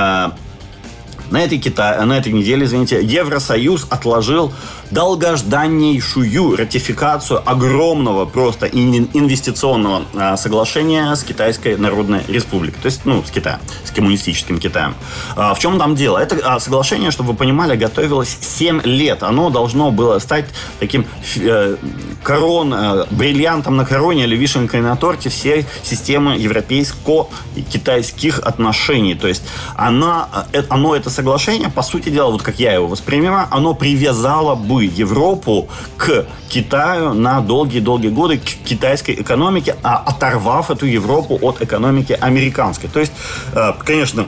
На 1.31 1.43
этой, 1.43 1.57
Кита... 1.57 2.03
на 2.05 2.17
этой 2.17 2.31
неделе, 2.31 2.65
извините, 2.65 3.03
Евросоюз 3.03 3.87
отложил 3.89 4.53
долгожданнейшую 4.91 6.55
ратификацию 6.55 7.41
огромного 7.49 8.25
просто 8.25 8.67
инвестиционного 8.67 10.03
а, 10.15 10.37
соглашения 10.37 11.15
с 11.15 11.23
Китайской 11.23 11.75
Народной 11.77 12.21
Республикой. 12.27 12.79
То 12.81 12.87
есть, 12.87 13.01
ну, 13.05 13.23
с 13.23 13.31
Китаем, 13.31 13.59
с 13.83 13.91
коммунистическим 13.91 14.59
Китаем. 14.59 14.95
А, 15.35 15.53
в 15.53 15.59
чем 15.59 15.79
там 15.79 15.95
дело? 15.95 16.17
Это 16.17 16.37
а, 16.43 16.59
соглашение, 16.59 17.11
чтобы 17.11 17.31
вы 17.31 17.37
понимали, 17.37 17.75
готовилось 17.75 18.37
7 18.41 18.81
лет. 18.83 19.23
Оно 19.23 19.49
должно 19.49 19.91
было 19.91 20.19
стать 20.19 20.45
таким 20.79 21.05
э, 21.37 21.77
корон, 22.23 22.73
э, 22.73 23.05
бриллиантом 23.11 23.77
на 23.77 23.85
короне 23.85 24.25
или 24.25 24.35
вишенкой 24.35 24.81
на 24.81 24.95
торте 24.95 25.29
всей 25.29 25.65
системы 25.83 26.37
европейско-китайских 26.37 28.39
отношений. 28.39 29.15
То 29.15 29.27
есть, 29.27 29.43
она, 29.75 30.27
э, 30.53 30.63
оно, 30.69 30.95
это 30.95 31.09
соглашение, 31.15 31.69
по 31.69 31.81
сути 31.81 32.09
дела, 32.09 32.29
вот 32.31 32.43
как 32.43 32.59
я 32.59 32.73
его 32.73 32.87
воспринимаю, 32.87 33.47
оно 33.49 33.73
привязало 33.73 34.55
бы 34.55 34.83
Европу 34.83 35.67
к 35.97 36.25
Китаю 36.49 37.13
на 37.13 37.41
долгие-долгие 37.41 38.09
годы, 38.09 38.37
к 38.37 38.43
китайской 38.43 39.15
экономике, 39.15 39.75
а 39.83 40.03
оторвав 40.05 40.69
эту 40.69 40.85
Европу 40.85 41.39
от 41.41 41.61
экономики 41.61 42.17
американской. 42.21 42.89
То 42.89 42.99
есть, 42.99 43.13
э, 43.53 43.73
конечно, 43.83 44.27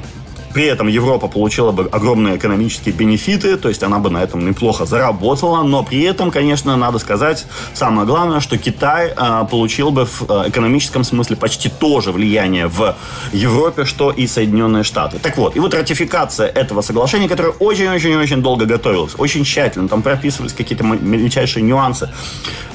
при 0.57 0.65
этом 0.65 0.87
Европа 0.87 1.27
получила 1.27 1.71
бы 1.71 1.87
огромные 1.91 2.35
экономические 2.37 2.91
бенефиты, 2.91 3.57
то 3.57 3.69
есть 3.69 3.83
она 3.83 3.99
бы 3.99 4.09
на 4.09 4.23
этом 4.23 4.43
неплохо 4.43 4.87
заработала, 4.87 5.61
но 5.61 5.83
при 5.83 6.01
этом, 6.01 6.31
конечно, 6.31 6.75
надо 6.75 6.97
сказать, 6.97 7.45
самое 7.75 8.07
главное, 8.07 8.39
что 8.39 8.57
Китай 8.57 9.13
э, 9.15 9.45
получил 9.51 9.91
бы 9.91 10.07
в 10.07 10.23
э, 10.27 10.49
экономическом 10.49 11.03
смысле 11.03 11.35
почти 11.35 11.69
то 11.69 12.01
же 12.01 12.11
влияние 12.11 12.65
в 12.65 12.95
Европе, 13.33 13.85
что 13.85 14.09
и 14.09 14.25
Соединенные 14.25 14.83
Штаты. 14.83 15.19
Так 15.19 15.37
вот, 15.37 15.55
и 15.55 15.59
вот 15.59 15.75
ратификация 15.75 16.47
этого 16.47 16.81
соглашения, 16.81 17.29
которое 17.29 17.51
очень-очень-очень 17.59 18.41
долго 18.41 18.65
готовилось, 18.65 19.13
очень 19.19 19.43
тщательно, 19.43 19.87
там 19.87 20.01
прописывались 20.01 20.53
какие-то 20.53 20.83
мельчайшие 20.83 21.61
нюансы, 21.61 22.09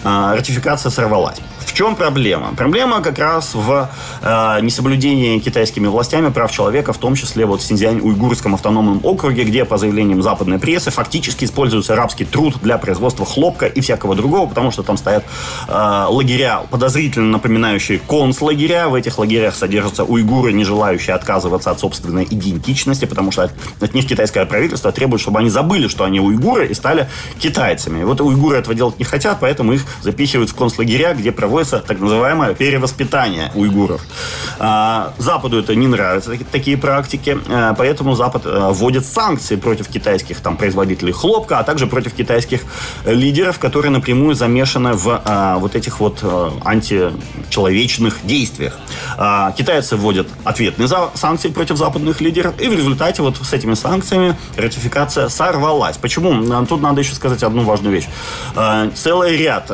э, 0.05 0.35
ратификация 0.37 0.91
сорвалась. 0.91 1.39
В 1.67 1.75
чем 1.75 1.97
проблема? 1.97 2.53
Проблема 2.57 3.01
как 3.01 3.19
раз 3.19 3.55
в 3.55 3.89
э, 4.21 4.61
несоблюдении 4.61 5.39
китайскими 5.39 5.87
властями 5.87 6.31
прав 6.31 6.51
человека, 6.51 6.93
в 6.93 6.99
том 6.99 7.15
числе 7.15 7.47
вот 7.47 7.63
в 7.63 7.65
Синьцзянь-Уйгурском 7.65 8.55
автономном 8.55 9.01
округе, 9.03 9.45
где, 9.45 9.65
по 9.65 9.79
заявлениям 9.79 10.23
западной 10.23 10.59
прессы, 10.59 10.91
фактически 10.91 11.45
используется 11.45 11.95
арабский 11.95 12.25
труд 12.25 12.57
для 12.63 12.79
производства 12.79 13.25
хлопка 13.25 13.67
и 13.67 13.81
всякого 13.81 14.15
другого, 14.15 14.49
потому 14.49 14.71
что 14.71 14.83
там 14.83 14.97
стоят 14.97 15.25
э, 15.69 16.07
лагеря, 16.09 16.63
подозрительно 16.71 17.31
напоминающие 17.31 17.99
концлагеря. 17.99 18.89
В 18.89 18.95
этих 18.95 19.19
лагерях 19.19 19.55
содержатся 19.55 20.05
уйгуры, 20.05 20.53
не 20.53 20.65
желающие 20.65 21.15
отказываться 21.15 21.71
от 21.71 21.81
собственной 21.81 22.27
идентичности, 22.29 23.05
потому 23.05 23.33
что 23.33 23.45
от, 23.45 23.53
от 23.81 23.95
них 23.95 24.07
китайское 24.07 24.45
правительство 24.47 24.93
требует, 24.93 25.23
чтобы 25.23 25.39
они 25.39 25.49
забыли, 25.49 25.89
что 25.89 26.05
они 26.05 26.21
уйгуры, 26.21 26.67
и 26.67 26.75
стали 26.75 27.09
китайцами. 27.39 28.01
И 28.01 28.05
вот 28.05 28.21
уйгуры 28.21 28.59
этого 28.59 28.75
делать 28.75 28.99
не 28.99 29.05
хотят, 29.05 29.39
поэтому 29.41 29.73
их 29.73 29.85
запихивают 30.03 30.51
в 30.51 30.55
концлагеря, 30.55 31.15
где 31.15 31.33
проводят 31.33 31.52
проводится 31.53 31.81
так 31.81 32.01
называемое 32.01 32.55
перевоспитание 32.55 33.53
уйгуров. 33.55 34.01
А, 34.59 35.13
Западу 35.19 35.59
это 35.59 35.75
не 35.75 35.87
нравятся 35.87 36.33
такие 36.51 36.79
практики, 36.79 37.39
а, 37.51 37.75
поэтому 37.75 38.15
Запад 38.15 38.43
а, 38.47 38.71
вводит 38.71 39.05
санкции 39.05 39.57
против 39.57 39.89
китайских 39.89 40.41
там, 40.41 40.57
производителей 40.57 41.13
хлопка, 41.13 41.59
а 41.59 41.63
также 41.63 41.87
против 41.87 42.15
китайских 42.15 42.63
лидеров, 43.05 43.59
которые 43.59 43.91
напрямую 43.91 44.35
замешаны 44.35 44.95
в 44.95 45.23
вот 45.61 45.77
этих 45.77 46.01
вот 46.01 46.25
античеловечных 46.65 48.25
действиях. 48.25 48.79
Китайцы 49.57 49.97
вводят 49.97 50.29
ответные 50.45 50.89
санкции 51.15 51.49
против 51.49 51.77
западных 51.77 52.21
лидеров, 52.21 52.55
и 52.59 52.69
в 52.69 52.73
результате 52.73 53.23
вот 53.23 53.37
с 53.37 53.53
этими 53.53 53.75
санкциями 53.75 54.37
ратификация 54.57 55.29
сорвалась. 55.29 55.99
Почему? 55.99 56.67
Тут 56.67 56.81
надо 56.81 57.01
еще 57.01 57.15
сказать 57.15 57.43
одну 57.43 57.63
важную 57.63 57.95
вещь. 57.95 58.09
Целый 58.95 59.37
ряд 59.37 59.71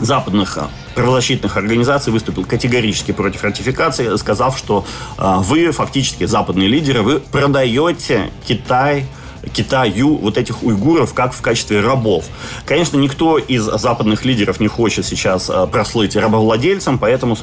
западных 0.00 0.58
а, 0.58 0.70
правозащитных 0.94 1.56
организаций 1.56 2.12
выступил 2.12 2.44
категорически 2.44 3.12
против 3.12 3.44
ратификации, 3.44 4.16
сказав, 4.16 4.58
что 4.58 4.84
э, 5.18 5.34
вы 5.38 5.70
фактически 5.70 6.24
западные 6.24 6.68
лидеры, 6.68 7.02
вы 7.02 7.20
продаете 7.20 8.30
Китай 8.46 9.06
Китаю 9.52 10.16
вот 10.16 10.36
этих 10.36 10.62
уйгуров 10.62 11.14
как 11.14 11.32
в 11.32 11.40
качестве 11.40 11.80
рабов. 11.80 12.24
Конечно, 12.66 12.96
никто 12.96 13.38
из 13.38 13.62
западных 13.62 14.24
лидеров 14.24 14.60
не 14.60 14.68
хочет 14.68 15.06
сейчас 15.06 15.50
э, 15.50 15.66
прослыть 15.70 16.16
рабовладельцем, 16.16 16.98
поэтому, 16.98 17.36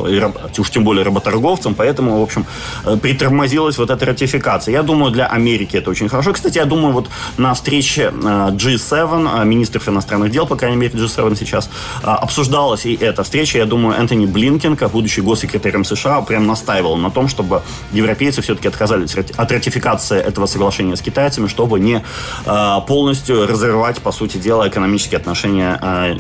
уж 0.58 0.70
тем 0.70 0.84
более 0.84 1.04
работорговцем, 1.04 1.76
поэтому, 1.76 2.20
в 2.20 2.24
общем, 2.24 2.46
э, 2.86 2.98
притормозилась 2.98 3.78
вот 3.78 3.90
эта 3.90 4.06
ратификация. 4.06 4.74
Я 4.74 4.84
думаю, 4.84 5.12
для 5.12 5.28
Америки 5.28 5.78
это 5.78 5.90
очень 5.90 6.10
хорошо. 6.10 6.34
Кстати, 6.34 6.58
я 6.58 6.66
думаю, 6.66 6.94
вот 6.94 7.10
на 7.38 7.54
встрече 7.54 8.14
э, 8.14 8.50
G7, 8.52 9.46
министров 9.46 9.90
иностранных 9.90 10.32
дел, 10.32 10.46
по 10.46 10.56
крайней 10.56 10.78
мере, 10.78 10.94
G7 10.94 11.36
сейчас, 11.38 11.70
обсуждалась 12.04 12.86
и 12.86 12.96
эта 12.96 13.24
встреча. 13.24 13.58
Я 13.58 13.66
думаю, 13.66 13.98
Энтони 13.98 14.26
Блинкен, 14.26 14.76
как 14.76 14.92
будущий 14.92 15.22
госсекретарем 15.22 15.84
США, 15.84 16.22
прям 16.22 16.46
настаивал 16.48 16.98
на 16.98 17.10
том, 17.10 17.28
чтобы 17.28 17.62
европейцы 17.92 18.42
все-таки 18.42 18.68
отказались 18.68 19.16
от 19.16 19.52
ратификации 19.52 20.20
этого 20.20 20.46
соглашения 20.46 20.96
с 20.96 21.02
китайцами, 21.02 21.48
чтобы 21.48 21.80
не 21.80 21.87
а, 22.46 22.82
полностью 22.82 23.48
разорвать, 23.48 24.02
по 24.02 24.12
сути 24.12 24.38
дела, 24.38 24.68
экономические 24.68 25.18
отношения 25.18 25.80
а, 25.82 26.18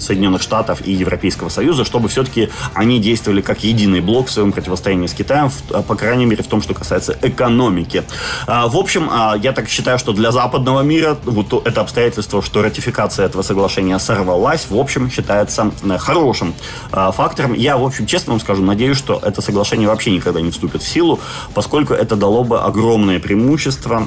Соединенных 0.00 0.42
Штатов 0.42 0.86
и 0.86 0.92
Европейского 0.92 1.48
Союза, 1.48 1.84
чтобы 1.84 2.08
все-таки 2.08 2.48
они 2.74 2.98
действовали 2.98 3.40
как 3.40 3.64
единый 3.64 4.00
блок 4.00 4.28
в 4.28 4.30
своем 4.30 4.52
противостоянии 4.52 5.06
с 5.06 5.12
Китаем, 5.12 5.50
а, 5.70 5.82
по 5.82 5.94
крайней 5.94 6.26
мере, 6.26 6.42
в 6.42 6.46
том, 6.46 6.62
что 6.62 6.74
касается 6.74 7.16
экономики. 7.22 8.04
А, 8.46 8.68
в 8.68 8.76
общем, 8.76 9.08
а, 9.10 9.36
я 9.40 9.52
так 9.52 9.68
считаю, 9.68 9.98
что 9.98 10.12
для 10.12 10.32
западного 10.32 10.80
мира 10.82 11.16
вот 11.24 11.66
это 11.66 11.80
обстоятельство, 11.80 12.42
что 12.42 12.62
ратификация 12.62 13.26
этого 13.26 13.42
соглашения 13.42 13.98
сорвалась, 13.98 14.66
в 14.68 14.76
общем, 14.76 15.10
считается 15.10 15.70
э, 15.82 15.98
хорошим 15.98 16.54
фактором. 16.90 17.54
Я, 17.54 17.76
в 17.76 17.84
общем, 17.84 18.06
честно 18.06 18.32
вам 18.32 18.40
скажу, 18.40 18.62
надеюсь, 18.62 18.96
что 18.96 19.20
это 19.22 19.42
соглашение 19.42 19.88
вообще 19.88 20.10
никогда 20.10 20.40
не 20.40 20.50
вступит 20.50 20.82
в 20.82 20.88
силу, 20.88 21.20
поскольку 21.54 21.94
это 21.94 22.16
дало 22.16 22.44
бы 22.44 22.60
огромное 22.60 23.18
преимущество 23.18 24.06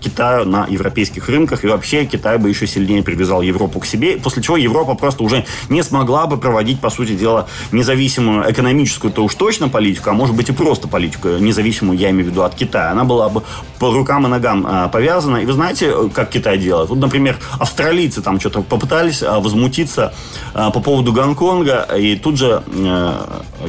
Китаю 0.00 0.44
на 0.44 0.66
европейских 0.66 1.28
рынках, 1.28 1.64
и 1.64 1.68
вообще 1.68 2.04
Китай 2.04 2.38
бы 2.38 2.48
еще 2.48 2.66
сильнее 2.66 3.02
привязал 3.02 3.42
Европу 3.42 3.80
к 3.80 3.86
себе, 3.86 4.16
после 4.16 4.42
чего 4.42 4.56
Европа 4.56 4.94
просто 5.02 5.24
уже 5.24 5.44
не 5.68 5.82
смогла 5.82 6.28
бы 6.28 6.38
проводить, 6.38 6.80
по 6.80 6.88
сути 6.88 7.16
дела, 7.16 7.48
независимую 7.72 8.48
экономическую, 8.48 9.12
то 9.12 9.24
уж 9.24 9.34
точно 9.34 9.68
политику, 9.68 10.10
а 10.10 10.12
может 10.12 10.36
быть 10.36 10.48
и 10.48 10.52
просто 10.52 10.86
политику 10.86 11.28
независимую, 11.40 11.98
я 11.98 12.10
имею 12.10 12.26
в 12.26 12.28
виду, 12.30 12.42
от 12.42 12.54
Китая. 12.54 12.92
Она 12.92 13.02
была 13.02 13.28
бы 13.28 13.42
по 13.80 13.90
рукам 13.90 14.26
и 14.26 14.28
ногам 14.28 14.64
а, 14.64 14.88
повязана. 14.88 15.38
И 15.38 15.44
вы 15.44 15.54
знаете, 15.54 15.92
как 16.14 16.30
Китай 16.30 16.56
делает? 16.56 16.88
Вот, 16.88 16.98
например, 16.98 17.36
австралийцы 17.58 18.22
там 18.22 18.38
что-то 18.38 18.62
попытались 18.62 19.22
возмутиться 19.22 20.14
по 20.54 20.80
поводу 20.80 21.12
Гонконга, 21.12 21.88
и 21.98 22.14
тут 22.14 22.36
же 22.38 22.62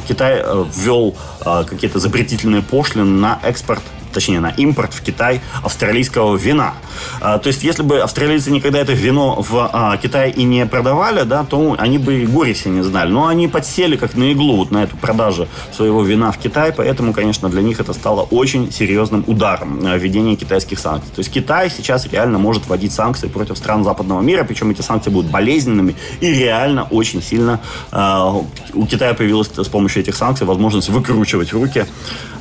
Китай 0.08 0.46
ввел 0.76 1.16
какие-то 1.44 1.98
запретительные 1.98 2.62
пошлины 2.62 3.06
на 3.06 3.40
экспорт 3.42 3.82
точнее 4.14 4.40
на 4.40 4.50
импорт 4.50 4.94
в 4.94 5.02
Китай 5.02 5.42
австралийского 5.64 6.36
вина. 6.38 6.74
А, 7.22 7.38
то 7.40 7.48
есть, 7.48 7.64
если 7.64 7.84
бы 7.84 8.00
австралийцы 8.00 8.52
никогда 8.52 8.80
это 8.80 8.94
вино 8.94 9.42
в 9.42 9.70
а, 9.72 9.98
Китай 9.98 10.32
и 10.32 10.44
не 10.44 10.66
продавали, 10.66 11.24
да, 11.24 11.44
то 11.44 11.76
они 11.78 11.98
бы 11.98 12.22
и 12.22 12.26
горе 12.26 12.54
не 12.66 12.84
знали. 12.84 13.10
Но 13.10 13.28
они 13.28 13.48
подсели 13.48 13.96
как 13.96 14.16
на 14.16 14.32
иглу 14.32 14.58
вот 14.58 14.72
на 14.72 14.84
эту 14.84 14.96
продажу 14.96 15.48
своего 15.72 16.04
вина 16.04 16.32
в 16.32 16.38
Китай, 16.38 16.72
поэтому, 16.72 17.14
конечно, 17.14 17.50
для 17.50 17.62
них 17.62 17.80
это 17.80 17.94
стало 17.94 18.22
очень 18.22 18.72
серьезным 18.72 19.24
ударом 19.28 19.80
а, 19.86 19.98
введения 19.98 20.36
китайских 20.36 20.80
санкций. 20.80 21.12
То 21.16 21.20
есть 21.20 21.32
Китай 21.32 21.70
сейчас 21.70 22.06
реально 22.06 22.38
может 22.38 22.68
вводить 22.68 22.94
санкции 22.94 23.28
против 23.28 23.58
стран 23.58 23.84
западного 23.84 24.22
мира, 24.22 24.44
причем 24.44 24.70
эти 24.70 24.82
санкции 24.82 25.10
будут 25.10 25.32
болезненными 25.32 25.96
и 26.22 26.32
реально 26.32 26.84
очень 26.84 27.22
сильно 27.22 27.60
э, 27.92 28.42
у 28.74 28.86
Китая 28.86 29.14
появилась 29.14 29.48
с 29.48 29.68
помощью 29.68 30.02
этих 30.02 30.16
санкций 30.16 30.46
возможность 30.46 30.90
выкручивать 30.90 31.54
руки 31.54 31.86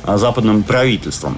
э, 0.03 0.17
западным 0.17 0.63
правительством. 0.63 1.37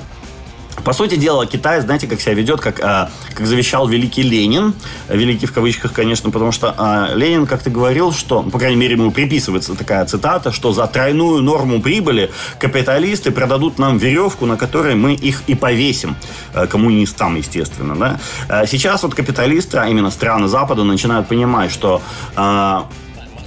По 0.85 0.93
сути 0.93 1.15
дела, 1.15 1.47
Китай, 1.47 1.81
знаете, 1.81 2.05
как 2.05 2.21
себя 2.21 2.35
ведет, 2.35 2.61
как, 2.61 2.79
а, 2.79 3.09
как 3.33 3.47
завещал 3.47 3.87
великий 3.87 4.21
Ленин, 4.21 4.75
великий 5.09 5.47
в 5.47 5.51
кавычках, 5.51 5.93
конечно, 5.93 6.29
потому 6.29 6.51
что 6.51 6.75
а, 6.77 7.09
Ленин 7.15 7.47
как-то 7.47 7.71
говорил, 7.71 8.13
что, 8.13 8.43
по 8.43 8.59
крайней 8.59 8.77
мере, 8.77 8.93
ему 8.93 9.09
приписывается 9.09 9.73
такая 9.73 10.05
цитата, 10.05 10.51
что 10.51 10.73
за 10.73 10.85
тройную 10.85 11.41
норму 11.41 11.81
прибыли 11.81 12.29
капиталисты 12.59 13.31
продадут 13.31 13.79
нам 13.79 13.97
веревку, 13.97 14.45
на 14.45 14.57
которой 14.57 14.93
мы 14.93 15.15
их 15.15 15.41
и 15.47 15.55
повесим, 15.55 16.15
а, 16.53 16.67
коммунистам, 16.67 17.35
естественно. 17.35 17.95
Да? 17.95 18.19
А 18.47 18.67
сейчас 18.67 19.01
вот 19.01 19.15
капиталисты, 19.15 19.79
а 19.79 19.87
именно 19.87 20.11
страны 20.11 20.47
Запада, 20.47 20.83
начинают 20.83 21.27
понимать, 21.27 21.71
что 21.71 22.03
а, 22.35 22.87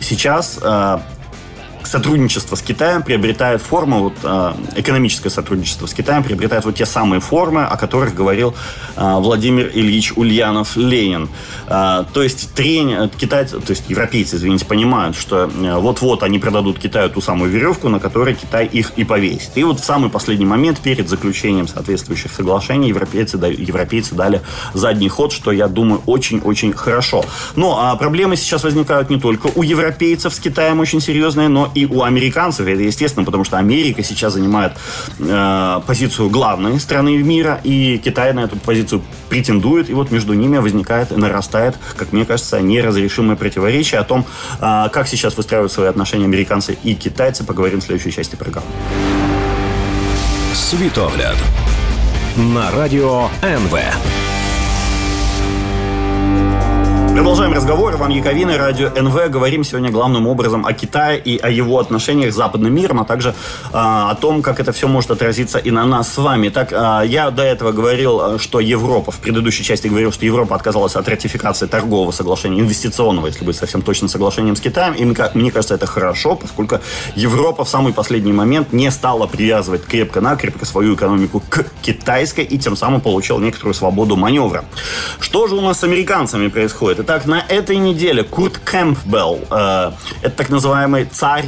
сейчас 0.00 0.59
а, 0.61 1.02
сотрудничество 1.88 2.54
с 2.54 2.62
Китаем 2.62 3.02
приобретает 3.02 3.62
форму, 3.62 4.00
вот, 4.00 4.14
э, 4.23 4.52
экономическое 4.76 5.30
сотрудничество 5.30 5.87
с 5.87 5.95
Китаем 5.95 6.23
приобретает 6.23 6.64
вот 6.64 6.76
те 6.76 6.87
самые 6.87 7.21
формы, 7.21 7.64
о 7.64 7.76
которых 7.76 8.14
говорил 8.14 8.54
э, 8.97 9.14
Владимир 9.18 9.71
Ильич 9.75 10.12
Ульянов 10.14 10.76
Ленин. 10.76 11.28
Э, 11.66 12.04
то 12.12 12.23
есть 12.23 12.52
трень, 12.54 13.09
китайцы, 13.16 13.59
то 13.61 13.71
есть 13.71 13.85
европейцы, 13.88 14.37
извините, 14.37 14.66
понимают, 14.66 15.16
что 15.16 15.50
вот-вот 15.57 16.23
они 16.23 16.38
продадут 16.38 16.78
Китаю 16.78 17.09
ту 17.09 17.21
самую 17.21 17.50
веревку, 17.50 17.88
на 17.88 18.00
которой 18.00 18.35
Китай 18.35 18.66
их 18.66 18.92
и 18.97 19.04
повесит. 19.04 19.57
И 19.57 19.64
вот 19.64 19.80
в 19.80 19.85
самый 19.85 20.11
последний 20.11 20.47
момент 20.47 20.80
перед 20.80 21.09
заключением 21.09 21.68
соответствующих 21.68 22.33
соглашений 22.33 22.88
европейцы, 22.88 23.37
европейцы 23.37 24.14
дали 24.14 24.42
задний 24.75 25.09
ход, 25.09 25.33
что, 25.33 25.52
я 25.52 25.68
думаю, 25.68 26.02
очень-очень 26.07 26.73
хорошо. 26.73 27.25
Но 27.57 27.78
а 27.80 27.97
проблемы 27.97 28.37
сейчас 28.37 28.64
возникают 28.64 29.09
не 29.11 29.18
только 29.18 29.50
у 29.54 29.62
европейцев 29.62 30.35
с 30.35 30.38
Китаем 30.38 30.80
очень 30.80 31.00
серьезные, 31.00 31.49
но 31.49 31.71
и 31.78 31.87
у 31.87 32.02
американцев. 32.02 32.66
Это 32.66 32.82
естественно, 32.82 33.25
потому 33.25 33.44
что 33.44 33.58
Америка 33.58 34.02
сейчас 34.02 34.35
занимает 34.35 34.73
э, 35.18 35.80
позицию 35.87 36.30
главной 36.30 36.80
страны 36.80 37.16
мира, 37.18 37.61
и 37.64 37.99
Китай 37.99 38.32
на 38.32 38.40
эту 38.40 38.56
позицию 38.56 39.02
претендует, 39.28 39.90
и 39.90 39.94
вот 39.94 40.11
между 40.11 40.35
ними 40.35 40.58
возникает 40.58 41.12
и 41.12 41.16
нарастает, 41.16 41.76
как 41.97 42.12
мне 42.12 42.25
кажется, 42.25 42.61
неразрешимое 42.61 43.37
противоречие 43.37 44.00
о 44.00 44.04
том, 44.04 44.25
э, 44.61 44.88
как 44.92 45.08
сейчас 45.08 45.37
выстраивают 45.37 45.73
свои 45.73 45.88
отношения 45.88 46.25
американцы 46.25 46.78
и 46.82 46.94
китайцы, 46.94 47.44
поговорим 47.44 47.80
в 47.80 47.85
следующей 47.85 48.12
части 48.12 48.37
программы. 48.37 48.66
Світогляд 50.54 51.37
на 52.37 52.70
радио 52.73 53.28
НВ. 53.42 54.17
Продолжаем 57.18 57.52
разговор. 57.52 57.94
Иван 57.94 58.12
Яковина, 58.12 58.56
радио 58.56 58.90
НВ. 58.90 59.28
Говорим 59.28 59.64
сегодня 59.64 59.90
главным 59.90 60.28
образом 60.28 60.64
о 60.64 60.72
Китае 60.72 61.18
и 61.18 61.37
о 61.37 61.50
его 61.50 61.80
отношениях 61.80 62.32
с 62.32 62.37
западным 62.37 62.72
миром, 62.72 63.00
а 63.00 63.04
также 63.04 63.34
а, 63.72 64.12
о 64.12 64.14
том, 64.14 64.40
как 64.40 64.60
это 64.60 64.70
все 64.70 64.87
может 64.87 65.10
отразиться 65.10 65.58
и 65.58 65.72
на 65.72 65.84
нас 65.84 66.12
с 66.12 66.16
вами. 66.16 66.48
Так, 66.48 66.72
а, 66.72 67.02
я 67.02 67.32
до 67.32 67.42
этого 67.42 67.72
говорил, 67.72 68.38
что 68.38 68.60
Европа, 68.60 69.10
в 69.10 69.18
предыдущей 69.18 69.64
части 69.64 69.88
говорил, 69.88 70.12
что 70.12 70.26
Европа 70.26 70.54
отказалась 70.54 70.94
от 70.94 71.08
ратификации 71.08 71.66
торгового 71.66 72.12
соглашения, 72.12 72.60
инвестиционного, 72.60 73.26
если 73.26 73.44
быть 73.44 73.56
совсем 73.56 73.82
точно, 73.82 74.06
соглашением 74.06 74.54
с 74.54 74.60
Китаем. 74.60 74.94
И 74.94 75.04
мне 75.04 75.50
кажется, 75.50 75.75
это 75.75 75.87
хорошо, 75.87 76.37
поскольку 76.37 76.78
Европа 77.16 77.64
в 77.64 77.68
самый 77.68 77.92
последний 77.92 78.32
момент 78.32 78.72
не 78.72 78.92
стала 78.92 79.26
привязывать 79.26 79.84
крепко-накрепко 79.87 80.64
свою 80.64 80.94
экономику 80.94 81.42
к 81.48 81.64
китайской 81.82 82.44
и 82.44 82.58
тем 82.58 82.76
самым 82.76 83.00
получила 83.00 83.40
некоторую 83.40 83.75
свободу 83.75 84.14
маневра. 84.14 84.64
Что 85.18 85.48
же 85.48 85.56
у 85.56 85.60
нас 85.60 85.80
с 85.80 85.82
американцами 85.82 86.46
происходит? 86.46 87.07
Так, 87.08 87.24
на 87.24 87.40
этой 87.48 87.78
неделе 87.78 88.22
Курт 88.22 88.58
Кэмпбелл, 88.58 89.40
э, 89.50 89.92
это 90.20 90.36
так 90.36 90.50
называемый 90.50 91.06
царь, 91.06 91.46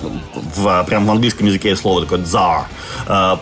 в, 0.00 0.84
прям 0.84 1.06
в 1.06 1.10
английском 1.10 1.48
языке 1.48 1.74
слово 1.74 2.02
такое 2.02 2.20
«дзар», 2.20 2.68
э, 3.08 3.36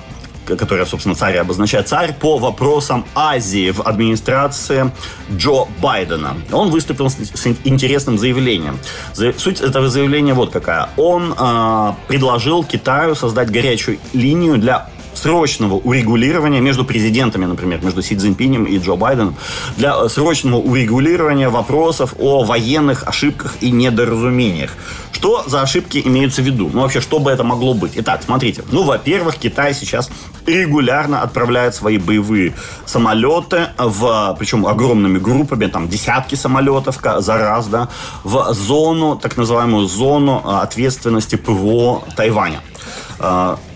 которое, 0.56 0.86
собственно, 0.86 1.14
царь 1.14 1.36
обозначает 1.36 1.86
царь, 1.86 2.14
по 2.14 2.38
вопросам 2.38 3.04
Азии 3.14 3.72
в 3.72 3.82
администрации 3.82 4.90
Джо 5.30 5.66
Байдена. 5.82 6.34
Он 6.50 6.70
выступил 6.70 7.10
с, 7.10 7.16
с 7.18 7.46
интересным 7.46 8.16
заявлением. 8.16 8.78
Суть 9.12 9.60
этого 9.60 9.90
заявления 9.90 10.32
вот 10.32 10.50
какая. 10.52 10.88
Он 10.96 11.34
э, 11.38 11.92
предложил 12.08 12.64
Китаю 12.64 13.14
создать 13.14 13.50
горячую 13.50 13.98
линию 14.14 14.56
для 14.56 14.88
срочного 15.20 15.74
урегулирования 15.74 16.60
между 16.60 16.84
президентами, 16.84 17.44
например, 17.44 17.80
между 17.82 18.02
Си 18.02 18.16
Цзиньпинем 18.16 18.64
и 18.64 18.78
Джо 18.78 18.96
Байденом, 18.96 19.34
для 19.76 19.94
э, 19.96 20.08
срочного 20.08 20.56
урегулирования 20.56 21.48
вопросов 21.48 22.14
о 22.18 22.44
военных 22.44 23.04
ошибках 23.06 23.56
и 23.60 23.70
недоразумениях. 23.70 24.70
Что 25.12 25.44
за 25.46 25.60
ошибки 25.60 26.00
имеются 26.04 26.42
в 26.42 26.46
виду? 26.46 26.70
Ну, 26.72 26.80
вообще, 26.80 27.00
что 27.00 27.18
бы 27.18 27.30
это 27.30 27.44
могло 27.44 27.74
быть? 27.74 27.92
Итак, 27.96 28.22
смотрите. 28.24 28.62
Ну, 28.72 28.84
во-первых, 28.84 29.36
Китай 29.36 29.74
сейчас 29.74 30.10
регулярно 30.46 31.20
отправляет 31.22 31.74
свои 31.74 31.98
боевые 31.98 32.54
самолеты, 32.86 33.68
в, 33.78 34.36
причем 34.38 34.66
огромными 34.66 35.18
группами, 35.18 35.66
там 35.66 35.88
десятки 35.88 36.36
самолетов 36.36 36.98
за 37.18 37.36
раз, 37.36 37.66
да, 37.66 37.88
в 38.24 38.54
зону, 38.54 39.16
так 39.16 39.36
называемую 39.36 39.86
зону 39.86 40.42
э, 40.44 40.48
ответственности 40.62 41.36
ПВО 41.36 42.02
Тайваня. 42.16 42.60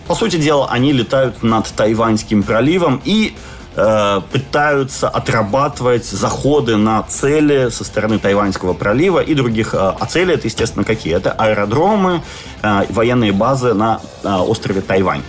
По 0.07 0.15
сути 0.15 0.35
дела, 0.35 0.67
они 0.69 0.91
летают 0.91 1.41
над 1.41 1.67
Тайваньским 1.67 2.43
проливом 2.43 3.01
и 3.03 3.35
э, 3.75 4.21
пытаются 4.31 5.09
отрабатывать 5.09 6.05
заходы 6.05 6.77
на 6.77 7.01
цели 7.03 7.69
со 7.69 7.83
стороны 7.83 8.19
Тайваньского 8.19 8.73
пролива 8.73 9.19
и 9.19 9.33
других. 9.33 9.73
Э, 9.73 9.93
а 9.99 10.05
цели 10.05 10.35
это, 10.35 10.47
естественно, 10.47 10.83
какие? 10.85 11.15
Это 11.15 11.31
аэродромы, 11.31 12.21
э, 12.61 12.85
военные 12.89 13.31
базы 13.31 13.73
на 13.73 13.99
э, 14.23 14.29
острове 14.29 14.81
Тайвань. 14.81 15.23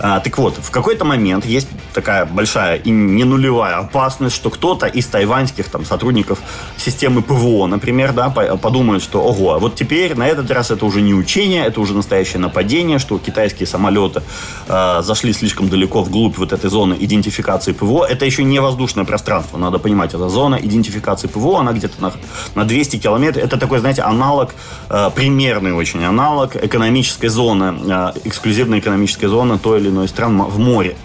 А, 0.00 0.20
так 0.20 0.36
вот, 0.38 0.56
в 0.60 0.70
какой-то 0.70 1.04
момент 1.04 1.46
есть 1.46 1.68
такая 1.94 2.26
большая 2.26 2.76
и 2.76 2.90
не 2.90 3.24
нулевая 3.24 3.78
опасность, 3.78 4.34
что 4.34 4.50
кто-то 4.50 4.86
из 4.86 5.06
тайваньских 5.06 5.68
там, 5.68 5.84
сотрудников 5.84 6.40
системы 6.76 7.22
ПВО, 7.22 7.66
например, 7.66 8.12
да, 8.12 8.28
подумает, 8.28 9.02
что 9.02 9.22
ого, 9.22 9.58
вот 9.58 9.76
теперь 9.76 10.14
на 10.16 10.26
этот 10.26 10.50
раз 10.50 10.70
это 10.70 10.84
уже 10.84 11.00
не 11.00 11.14
учение, 11.14 11.64
это 11.64 11.80
уже 11.80 11.94
настоящее 11.94 12.40
нападение, 12.40 12.98
что 12.98 13.18
китайские 13.18 13.66
самолеты 13.66 14.22
э, 14.68 15.02
зашли 15.02 15.32
слишком 15.32 15.68
далеко 15.68 16.02
вглубь 16.02 16.36
вот 16.36 16.52
этой 16.52 16.68
зоны 16.68 16.96
идентификации 16.98 17.72
ПВО. 17.72 18.04
Это 18.04 18.24
еще 18.24 18.44
не 18.44 18.60
воздушное 18.60 19.04
пространство, 19.04 19.56
надо 19.56 19.78
понимать, 19.78 20.14
это 20.14 20.28
зона 20.28 20.56
идентификации 20.56 21.28
ПВО, 21.28 21.60
она 21.60 21.72
где-то 21.72 22.02
на, 22.02 22.12
на 22.54 22.64
200 22.64 22.96
километров. 22.96 23.44
Это 23.44 23.56
такой, 23.56 23.78
знаете, 23.78 24.02
аналог, 24.02 24.54
э, 24.90 25.10
примерный 25.14 25.72
очень 25.72 26.04
аналог 26.04 26.56
экономической 26.56 27.28
зоны, 27.28 27.74
э, 27.86 28.12
эксклюзивной 28.24 28.80
экономической 28.80 29.26
зоны 29.26 29.58
той 29.58 29.80
или 29.80 29.88
иной 29.88 30.08
стран 30.08 30.42
в 30.42 30.58
море. 30.58 30.96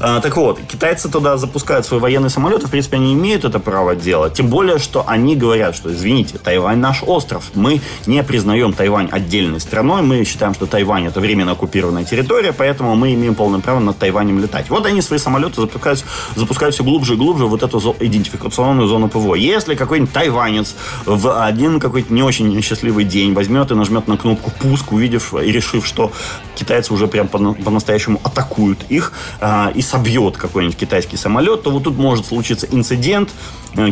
Э, 0.00 0.20
так 0.22 0.37
вот, 0.38 0.60
китайцы 0.60 1.08
туда 1.08 1.36
запускают 1.36 1.86
свои 1.86 2.00
военные 2.00 2.30
самолеты, 2.30 2.66
в 2.66 2.70
принципе, 2.70 2.96
они 2.96 3.14
имеют 3.14 3.44
это 3.44 3.58
право 3.58 3.94
делать. 3.94 4.34
Тем 4.34 4.48
более, 4.48 4.78
что 4.78 5.04
они 5.06 5.36
говорят, 5.36 5.74
что, 5.74 5.92
извините, 5.92 6.38
Тайвань 6.38 6.78
наш 6.78 7.02
остров. 7.02 7.50
Мы 7.54 7.80
не 8.06 8.22
признаем 8.22 8.72
Тайвань 8.72 9.08
отдельной 9.10 9.60
страной. 9.60 10.02
Мы 10.02 10.24
считаем, 10.24 10.54
что 10.54 10.66
Тайвань 10.66 11.06
это 11.06 11.20
временно 11.20 11.52
оккупированная 11.52 12.04
территория, 12.04 12.52
поэтому 12.52 12.94
мы 12.94 13.14
имеем 13.14 13.34
полное 13.34 13.60
право 13.60 13.80
над 13.80 13.98
Тайванем 13.98 14.38
летать. 14.38 14.70
Вот 14.70 14.86
они 14.86 15.02
свои 15.02 15.18
самолеты 15.18 15.60
запускают, 15.60 16.04
запускают 16.36 16.74
все 16.74 16.84
глубже 16.84 17.14
и 17.14 17.16
глубже 17.16 17.46
в 17.46 17.54
эту 17.54 17.96
идентификационную 17.98 18.88
зону 18.88 19.08
ПВО. 19.08 19.34
Если 19.34 19.74
какой-нибудь 19.74 20.12
тайванец 20.12 20.76
в 21.04 21.44
один 21.44 21.80
какой-то 21.80 22.12
не 22.12 22.22
очень 22.22 22.60
счастливый 22.62 23.04
день 23.04 23.32
возьмет 23.34 23.70
и 23.70 23.74
нажмет 23.74 24.08
на 24.08 24.16
кнопку 24.16 24.50
пуск, 24.50 24.92
увидев 24.92 25.34
и 25.34 25.50
решив, 25.50 25.86
что 25.86 26.12
китайцы 26.58 26.92
уже 26.92 27.06
прям 27.06 27.28
по-настоящему 27.28 28.20
атакуют 28.24 28.84
их 28.88 29.12
э, 29.40 29.72
и 29.74 29.82
собьет 29.82 30.36
какой-нибудь 30.36 30.76
китайский 30.76 31.16
самолет, 31.16 31.62
то 31.62 31.70
вот 31.70 31.84
тут 31.84 31.96
может 31.96 32.26
случиться 32.26 32.66
инцидент, 32.70 33.30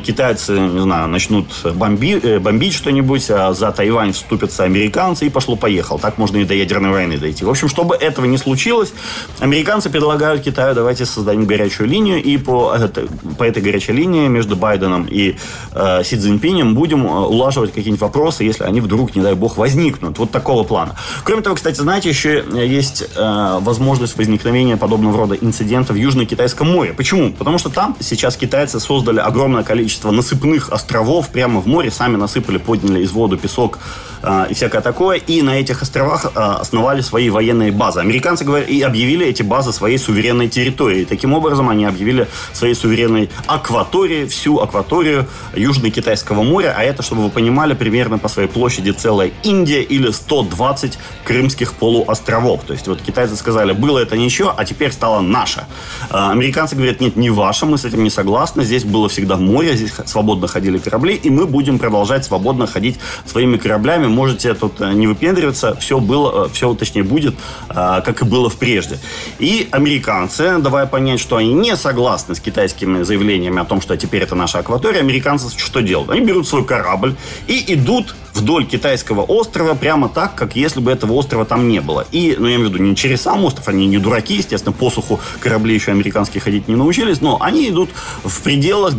китайцы, 0.05 0.53
не 0.59 0.81
знаю, 0.81 1.09
начнут 1.09 1.47
бомби, 1.75 2.19
э, 2.23 2.39
бомбить 2.39 2.75
что-нибудь, 2.75 3.31
а 3.31 3.53
за 3.53 3.73
Тайвань 3.73 4.13
вступятся 4.13 4.65
американцы, 4.65 5.27
и 5.27 5.31
пошло-поехал. 5.31 5.99
Так 5.99 6.19
можно 6.19 6.39
и 6.39 6.45
до 6.45 6.55
ядерной 6.55 6.91
войны 6.91 7.19
дойти. 7.19 7.45
В 7.45 7.51
общем, 7.51 7.69
чтобы 7.69 7.95
этого 7.95 8.27
не 8.27 8.39
случилось, 8.39 8.93
американцы 9.41 9.91
предлагают 9.91 10.43
Китаю, 10.43 10.75
давайте 10.75 11.07
создадим 11.07 11.47
горячую 11.47 11.89
линию, 11.89 12.23
и 12.23 12.37
по, 12.39 12.75
это, 12.75 13.07
по 13.39 13.45
этой 13.45 13.63
горячей 13.63 13.93
линии 13.93 14.29
между 14.29 14.57
Байденом 14.57 15.07
и 15.11 15.37
э, 15.73 16.03
Си 16.05 16.17
Цзиньпинем 16.17 16.75
будем 16.75 17.07
э, 17.07 17.11
улаживать 17.11 17.73
какие-нибудь 17.73 18.01
вопросы, 18.01 18.45
если 18.45 18.65
они 18.65 18.81
вдруг, 18.81 19.15
не 19.15 19.23
дай 19.23 19.35
бог, 19.35 19.57
возникнут. 19.57 20.19
Вот 20.19 20.31
такого 20.31 20.65
плана. 20.65 20.97
Кроме 21.25 21.43
того, 21.43 21.57
кстати, 21.57 21.81
знаете, 21.81 22.09
еще 22.09 22.45
есть 22.53 23.05
э, 23.15 23.59
возможность 23.61 24.17
возникновения 24.17 24.77
подобного 24.77 25.19
рода 25.19 25.35
инцидентов 25.35 25.97
в 25.97 25.99
Южно-Китайском 25.99 26.71
море. 26.71 26.93
Почему? 26.93 27.33
Потому 27.33 27.59
что 27.59 27.71
там 27.71 27.97
сейчас 28.01 28.37
китайцы 28.37 28.81
создали 28.81 29.21
огромное 29.21 29.63
количество 29.67 30.11
насыпных 30.11 30.73
островов 30.73 31.29
прямо 31.29 31.61
в 31.61 31.67
море, 31.67 31.91
сами 31.91 32.17
насыпали, 32.17 32.59
подняли 32.59 33.03
из 33.03 33.13
воду 33.13 33.37
песок 33.37 33.79
э, 34.23 34.47
и 34.51 34.55
всякое 34.55 34.81
такое, 34.81 35.19
и 35.19 35.43
на 35.43 35.59
этих 35.59 35.83
островах 35.83 36.25
э, 36.25 36.39
основали 36.39 37.03
свои 37.03 37.29
военные 37.29 37.73
базы. 37.73 38.01
Американцы 38.01 38.45
говорят, 38.45 38.69
и 38.69 38.81
объявили 38.83 39.27
эти 39.27 39.43
базы 39.43 39.73
своей 39.73 39.99
суверенной 39.99 40.49
территорией. 40.49 41.05
Таким 41.05 41.35
образом, 41.35 41.69
они 41.69 41.85
объявили 41.85 42.29
своей 42.53 42.75
суверенной 42.75 43.29
акваторией, 43.47 44.27
всю 44.27 44.59
акваторию 44.59 45.27
Южно-Китайского 45.55 46.43
моря, 46.43 46.75
а 46.79 46.83
это, 46.83 47.03
чтобы 47.03 47.23
вы 47.25 47.31
понимали, 47.31 47.75
примерно 47.75 48.19
по 48.19 48.29
своей 48.29 48.49
площади 48.49 48.91
целая 48.93 49.31
Индия 49.43 49.83
или 49.83 50.11
120 50.11 50.99
крымских 51.25 51.75
полуостровов. 51.75 52.65
То 52.65 52.73
есть 52.73 52.87
вот 52.87 53.03
китайцы 53.03 53.37
сказали, 53.37 53.73
было 53.73 53.99
это 53.99 54.17
ничего, 54.17 54.55
а 54.57 54.65
теперь 54.65 54.93
стало 54.93 55.21
наше. 55.21 55.65
Э, 56.11 56.31
американцы 56.31 56.77
говорят, 56.77 57.01
нет, 57.01 57.17
не 57.17 57.31
ваше, 57.31 57.67
мы 57.67 57.77
с 57.77 57.85
этим 57.85 58.05
не 58.05 58.11
согласны, 58.11 58.65
здесь 58.65 58.85
было 58.85 59.09
всегда 59.09 59.37
море, 59.37 59.56
море, 59.57 59.75
здесь 59.75 59.93
свободно 60.05 60.49
ходили 60.49 60.79
корабли, 60.79 61.15
и 61.15 61.31
мы 61.31 61.47
будем 61.47 61.79
продолжать 61.79 62.25
свободно 62.25 62.67
ходить 62.67 62.99
своими 63.25 63.57
кораблями. 63.57 64.07
Можете 64.07 64.53
тут 64.55 64.81
э, 64.81 64.93
не 64.93 65.07
выпендриваться, 65.07 65.75
все 65.81 65.99
было, 65.99 66.47
э, 66.47 66.49
все, 66.53 66.75
точнее, 66.75 67.05
будет, 67.05 67.35
э, 67.71 68.03
как 68.05 68.23
и 68.23 68.25
было 68.25 68.51
в 68.51 68.57
прежде. 68.57 68.99
И 69.39 69.69
американцы, 69.71 70.59
давая 70.59 70.87
понять, 70.87 71.21
что 71.21 71.37
они 71.37 71.55
не 71.55 71.75
согласны 71.77 72.35
с 72.35 72.41
китайскими 72.41 73.03
заявлениями 73.03 73.61
о 73.61 73.65
том, 73.65 73.81
что 73.81 73.97
теперь 73.97 74.23
это 74.23 74.35
наша 74.35 74.59
акватория, 74.59 75.01
американцы 75.01 75.49
что 75.57 75.81
делают? 75.81 76.11
Они 76.11 76.21
берут 76.21 76.47
свой 76.47 76.65
корабль 76.65 77.15
и 77.47 77.65
идут 77.75 78.15
вдоль 78.37 78.67
китайского 78.67 79.23
острова 79.23 79.75
прямо 79.75 80.09
так, 80.09 80.35
как 80.35 80.57
если 80.57 80.81
бы 80.81 80.91
этого 80.91 81.13
острова 81.15 81.45
там 81.45 81.69
не 81.69 81.81
было. 81.81 82.07
И, 82.13 82.37
ну, 82.39 82.47
я 82.47 82.57
имею 82.57 82.71
в 82.71 82.73
виду, 82.73 82.83
не 82.83 82.95
через 82.95 83.23
сам 83.23 83.45
остров, 83.45 83.69
они 83.69 83.87
не 83.87 83.99
дураки, 83.99 84.35
естественно, 84.35 84.73
по 84.73 84.91
суху 84.91 85.21
корабли 85.41 85.75
еще 85.75 85.91
американские 85.93 86.41
ходить 86.41 86.69
не 86.69 86.77
научились, 86.77 87.21
но 87.21 87.39
они 87.41 87.69
идут 87.69 87.91
в 88.25 88.43
пределах 88.43 88.95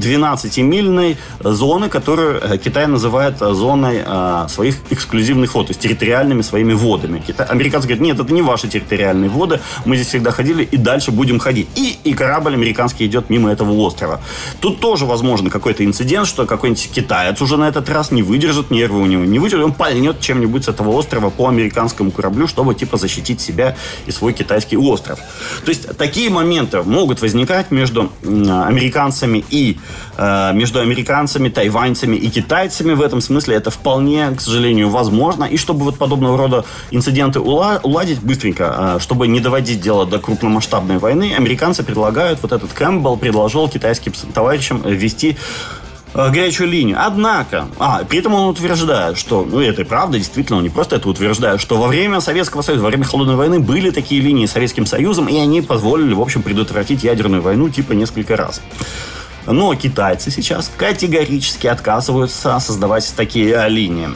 12-мильной 0.47 1.17
зоны, 1.39 1.89
которую 1.89 2.41
э, 2.41 2.57
Китай 2.57 2.87
называет 2.87 3.41
э, 3.41 3.53
зоной 3.53 4.03
э, 4.05 4.45
своих 4.49 4.75
эксклюзивных 4.89 5.53
вод, 5.53 5.67
то 5.67 5.71
есть 5.71 5.81
территориальными 5.81 6.41
своими 6.41 6.73
водами. 6.73 7.23
Американцы 7.49 7.87
говорят, 7.87 8.03
нет, 8.03 8.19
это 8.19 8.33
не 8.33 8.41
ваши 8.41 8.67
территориальные 8.67 9.29
воды, 9.29 9.59
мы 9.85 9.95
здесь 9.95 10.07
всегда 10.07 10.31
ходили 10.31 10.63
и 10.63 10.77
дальше 10.77 11.11
будем 11.11 11.39
ходить. 11.39 11.67
И, 11.75 11.97
и 12.03 12.13
корабль 12.13 12.53
американский 12.53 13.05
идет 13.05 13.29
мимо 13.29 13.51
этого 13.51 13.71
острова. 13.73 14.21
Тут 14.59 14.79
тоже 14.79 15.05
возможно 15.05 15.49
какой-то 15.49 15.83
инцидент, 15.83 16.27
что 16.27 16.45
какой-нибудь 16.45 16.89
китаец 16.91 17.41
уже 17.41 17.57
на 17.57 17.67
этот 17.67 17.89
раз 17.89 18.11
не 18.11 18.23
выдержит, 18.23 18.71
нервы 18.71 19.01
у 19.01 19.05
него 19.05 19.25
не 19.25 19.39
выдержит, 19.39 19.65
он 19.65 19.73
пальнет 19.73 20.19
чем-нибудь 20.19 20.65
с 20.65 20.67
этого 20.67 20.91
острова 20.91 21.29
по 21.29 21.47
американскому 21.47 22.11
кораблю, 22.11 22.47
чтобы 22.47 22.75
типа 22.75 22.97
защитить 22.97 23.41
себя 23.41 23.75
и 24.05 24.11
свой 24.11 24.33
китайский 24.33 24.77
остров. 24.77 25.19
То 25.65 25.69
есть 25.69 25.97
такие 25.97 26.29
моменты 26.29 26.83
могут 26.83 27.21
возникать 27.21 27.71
между 27.71 28.11
американцами 28.23 29.43
и 29.49 29.77
э, 30.17 30.36
между 30.53 30.79
американцами, 30.79 31.49
тайваньцами 31.49 32.15
и 32.15 32.29
китайцами. 32.29 32.93
В 32.93 33.01
этом 33.01 33.21
смысле 33.21 33.55
это 33.55 33.69
вполне, 33.69 34.31
к 34.31 34.41
сожалению, 34.41 34.89
возможно. 34.89 35.45
И 35.45 35.57
чтобы 35.57 35.85
вот 35.85 35.97
подобного 35.97 36.37
рода 36.37 36.65
инциденты 36.91 37.39
уладить 37.39 38.21
быстренько, 38.21 38.97
э, 38.97 38.99
чтобы 38.99 39.27
не 39.27 39.39
доводить 39.39 39.81
дело 39.81 40.05
до 40.05 40.19
крупномасштабной 40.19 40.97
войны, 40.97 41.33
американцы 41.37 41.83
предлагают, 41.83 42.41
вот 42.41 42.51
этот 42.51 42.73
Кэмпбелл 42.73 43.17
предложил 43.17 43.67
китайским 43.67 44.13
товарищам 44.33 44.81
ввести 44.85 45.37
Э, 46.13 46.31
горячую 46.31 46.69
линию. 46.69 46.97
Однако, 46.99 47.67
а, 47.77 48.03
при 48.03 48.19
этом 48.19 48.33
он 48.33 48.49
утверждает, 48.49 49.17
что, 49.17 49.45
ну, 49.45 49.59
это 49.59 49.83
и 49.83 49.85
правда, 49.85 50.17
действительно, 50.17 50.57
он 50.57 50.63
не 50.63 50.69
просто 50.69 50.95
это 50.95 51.09
утверждает, 51.09 51.61
что 51.61 51.77
во 51.77 51.87
время 51.87 52.21
Советского 52.21 52.61
Союза, 52.61 52.83
во 52.83 52.89
время 52.89 53.03
Холодной 53.03 53.35
войны 53.35 53.59
были 53.59 53.91
такие 53.91 54.21
линии 54.21 54.45
с 54.45 54.51
Советским 54.51 54.85
Союзом, 54.85 55.27
и 55.27 55.37
они 55.37 55.61
позволили, 55.61 56.13
в 56.13 56.21
общем, 56.21 56.41
предотвратить 56.41 57.03
ядерную 57.03 57.41
войну 57.41 57.69
типа 57.69 57.91
несколько 57.91 58.35
раз. 58.35 58.61
Но 59.47 59.73
китайцы 59.75 60.29
сейчас 60.29 60.71
категорически 60.75 61.67
отказываются 61.67 62.59
создавать 62.59 63.11
такие 63.15 63.53
э, 63.53 63.69
линии. 63.69 64.09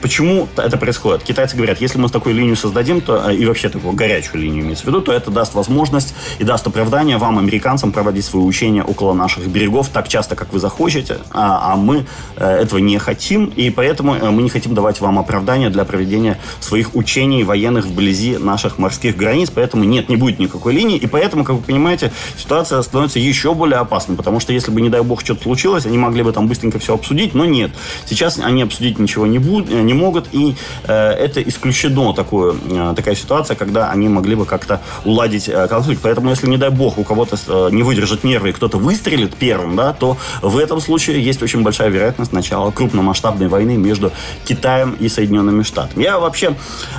Почему 0.00 0.48
это 0.56 0.78
происходит? 0.78 1.22
Китайцы 1.24 1.56
говорят, 1.56 1.80
если 1.80 1.98
мы 1.98 2.08
такую 2.08 2.34
линию 2.34 2.56
создадим, 2.56 3.02
то 3.02 3.30
э, 3.30 3.34
и 3.34 3.44
вообще 3.44 3.68
такую 3.68 3.92
горячую 3.92 4.40
линию 4.40 4.64
имеется 4.64 4.84
в 4.84 4.86
виду, 4.88 5.02
то 5.02 5.12
это 5.12 5.30
даст 5.30 5.54
возможность 5.54 6.14
и 6.38 6.44
даст 6.44 6.66
оправдание 6.66 7.18
вам, 7.18 7.38
американцам, 7.38 7.92
проводить 7.92 8.24
свои 8.24 8.42
учения 8.42 8.82
около 8.82 9.12
наших 9.12 9.46
берегов 9.48 9.90
так 9.90 10.08
часто, 10.08 10.36
как 10.36 10.54
вы 10.54 10.58
захочете, 10.58 11.18
а, 11.30 11.72
а 11.72 11.76
мы 11.76 12.06
э, 12.36 12.62
этого 12.62 12.78
не 12.78 12.98
хотим, 12.98 13.46
и 13.46 13.68
поэтому 13.68 14.14
э, 14.14 14.30
мы 14.30 14.42
не 14.42 14.48
хотим 14.48 14.74
давать 14.74 15.00
вам 15.00 15.18
оправдание 15.18 15.68
для 15.68 15.84
проведения 15.84 16.38
своих 16.60 16.94
учений 16.94 17.44
военных 17.44 17.84
вблизи 17.84 18.38
наших 18.38 18.78
морских 18.78 19.16
границ, 19.16 19.50
поэтому 19.54 19.84
нет, 19.84 20.08
не 20.08 20.16
будет 20.16 20.38
никакой 20.38 20.72
линии, 20.72 20.96
и 20.96 21.06
поэтому, 21.06 21.44
как 21.44 21.56
вы 21.56 21.62
понимаете, 21.62 22.10
ситуация 22.38 22.80
становится 22.80 23.18
еще 23.18 23.52
более 23.52 23.78
опасной, 23.78 24.16
потому 24.16 24.40
что 24.40 24.54
если 24.54 24.70
бы, 24.70 24.80
не 24.80 24.88
дай 24.88 25.02
бог, 25.02 25.20
что-то 25.20 25.42
случилось, 25.42 25.84
они 25.84 25.98
могли 25.98 26.22
бы 26.22 26.32
там 26.32 26.48
быстренько 26.48 26.78
все 26.78 26.94
обсудить, 26.94 27.34
но 27.34 27.44
нет. 27.44 27.70
Сейчас 28.06 28.38
они 28.38 28.62
обсудить 28.62 28.98
ничего 28.98 29.26
не 29.26 29.38
будут, 29.38 29.68
не 29.90 29.94
могут, 29.94 30.28
и 30.32 30.54
э, 30.84 30.94
это 30.94 31.42
исключено 31.42 32.12
такое, 32.12 32.54
э, 32.70 32.94
такая 32.96 33.14
ситуация, 33.14 33.56
когда 33.56 33.90
они 33.90 34.08
могли 34.08 34.34
бы 34.36 34.46
как-то 34.46 34.80
уладить 35.04 35.48
э, 35.48 35.68
конфликт. 35.68 36.00
Поэтому, 36.02 36.30
если, 36.30 36.48
не 36.48 36.56
дай 36.56 36.70
бог, 36.70 36.98
у 36.98 37.04
кого-то 37.04 37.36
не 37.70 37.82
выдержит 37.82 38.24
нервы 38.24 38.50
и 38.50 38.52
кто-то 38.52 38.78
выстрелит 38.78 39.34
первым, 39.34 39.76
да, 39.76 39.92
то 39.92 40.16
в 40.42 40.56
этом 40.56 40.80
случае 40.80 41.22
есть 41.22 41.42
очень 41.42 41.62
большая 41.62 41.88
вероятность 41.88 42.32
начала 42.32 42.70
крупномасштабной 42.70 43.48
войны 43.48 43.76
между 43.76 44.12
Китаем 44.44 44.96
и 45.00 45.08
Соединенными 45.08 45.62
Штатами. 45.62 46.04
Я 46.04 46.18
вообще 46.18 46.54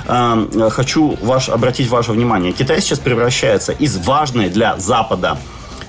э, 0.06 0.68
хочу 0.70 1.16
ваш, 1.22 1.48
обратить 1.48 1.88
ваше 1.88 2.12
внимание. 2.12 2.52
Китай 2.52 2.80
сейчас 2.80 2.98
превращается 2.98 3.72
из 3.72 3.96
важной 3.96 4.50
для 4.50 4.78
Запада 4.78 5.38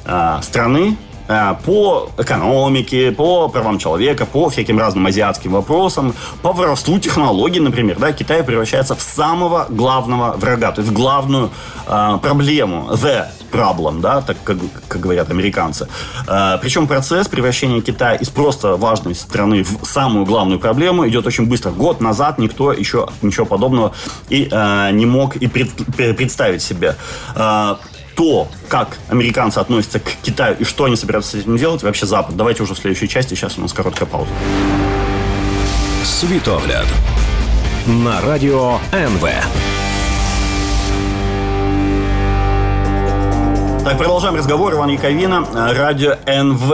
э, 0.05 0.39
страны 0.41 0.95
по 1.27 2.09
экономике, 2.17 3.11
по 3.11 3.47
правам 3.49 3.79
человека, 3.79 4.25
по 4.25 4.49
всяким 4.49 4.79
разным 4.79 5.05
азиатским 5.05 5.51
вопросам, 5.51 6.13
по 6.41 6.51
воровству 6.51 6.99
технологий, 6.99 7.59
например, 7.59 7.97
да, 7.99 8.11
Китай 8.11 8.43
превращается 8.43 8.95
в 8.95 9.01
самого 9.01 9.67
главного 9.69 10.35
врага, 10.37 10.71
то 10.71 10.81
есть 10.81 10.91
в 10.91 10.95
главную 10.95 11.49
э, 11.87 12.17
проблему, 12.21 12.89
the 12.91 13.27
problem, 13.53 14.01
да, 14.01 14.21
так 14.21 14.37
как, 14.43 14.57
как 14.87 15.01
говорят 15.01 15.29
американцы. 15.29 15.87
Э, 16.27 16.57
причем 16.61 16.87
процесс 16.87 17.27
превращения 17.27 17.81
Китая 17.81 18.15
из 18.15 18.29
просто 18.29 18.75
важной 18.75 19.15
страны 19.15 19.63
в 19.63 19.85
самую 19.85 20.25
главную 20.25 20.59
проблему 20.59 21.07
идет 21.07 21.27
очень 21.27 21.45
быстро. 21.45 21.71
Год 21.71 22.01
назад 22.01 22.39
никто 22.39 22.73
еще 22.73 23.07
ничего 23.21 23.45
подобного 23.45 23.93
и 24.29 24.49
э, 24.51 24.89
не 24.91 25.05
мог 25.05 25.35
и 25.35 25.47
пред, 25.47 25.69
представить 26.17 26.61
себе. 26.61 26.95
Э, 27.35 27.75
то, 28.15 28.47
как 28.69 28.97
американцы 29.09 29.59
относятся 29.59 29.99
к 29.99 30.11
Китаю 30.21 30.55
и 30.59 30.63
что 30.63 30.85
они 30.85 30.95
собираются 30.95 31.31
с 31.31 31.35
этим 31.41 31.57
делать, 31.57 31.83
вообще 31.83 32.05
Запад. 32.05 32.35
Давайте 32.35 32.63
уже 32.63 32.73
в 32.73 32.77
следующей 32.77 33.07
части. 33.07 33.33
Сейчас 33.35 33.57
у 33.57 33.61
нас 33.61 33.73
короткая 33.73 34.07
пауза. 34.07 34.31
Светогляд. 36.03 36.87
На 37.85 38.21
радио 38.21 38.79
НВ. 38.91 39.72
Так, 43.83 43.97
продолжаем 43.97 44.35
разговор. 44.35 44.73
Иван 44.75 44.91
Яковина, 44.91 45.45
радио 45.73 46.15
НВ. 46.25 46.71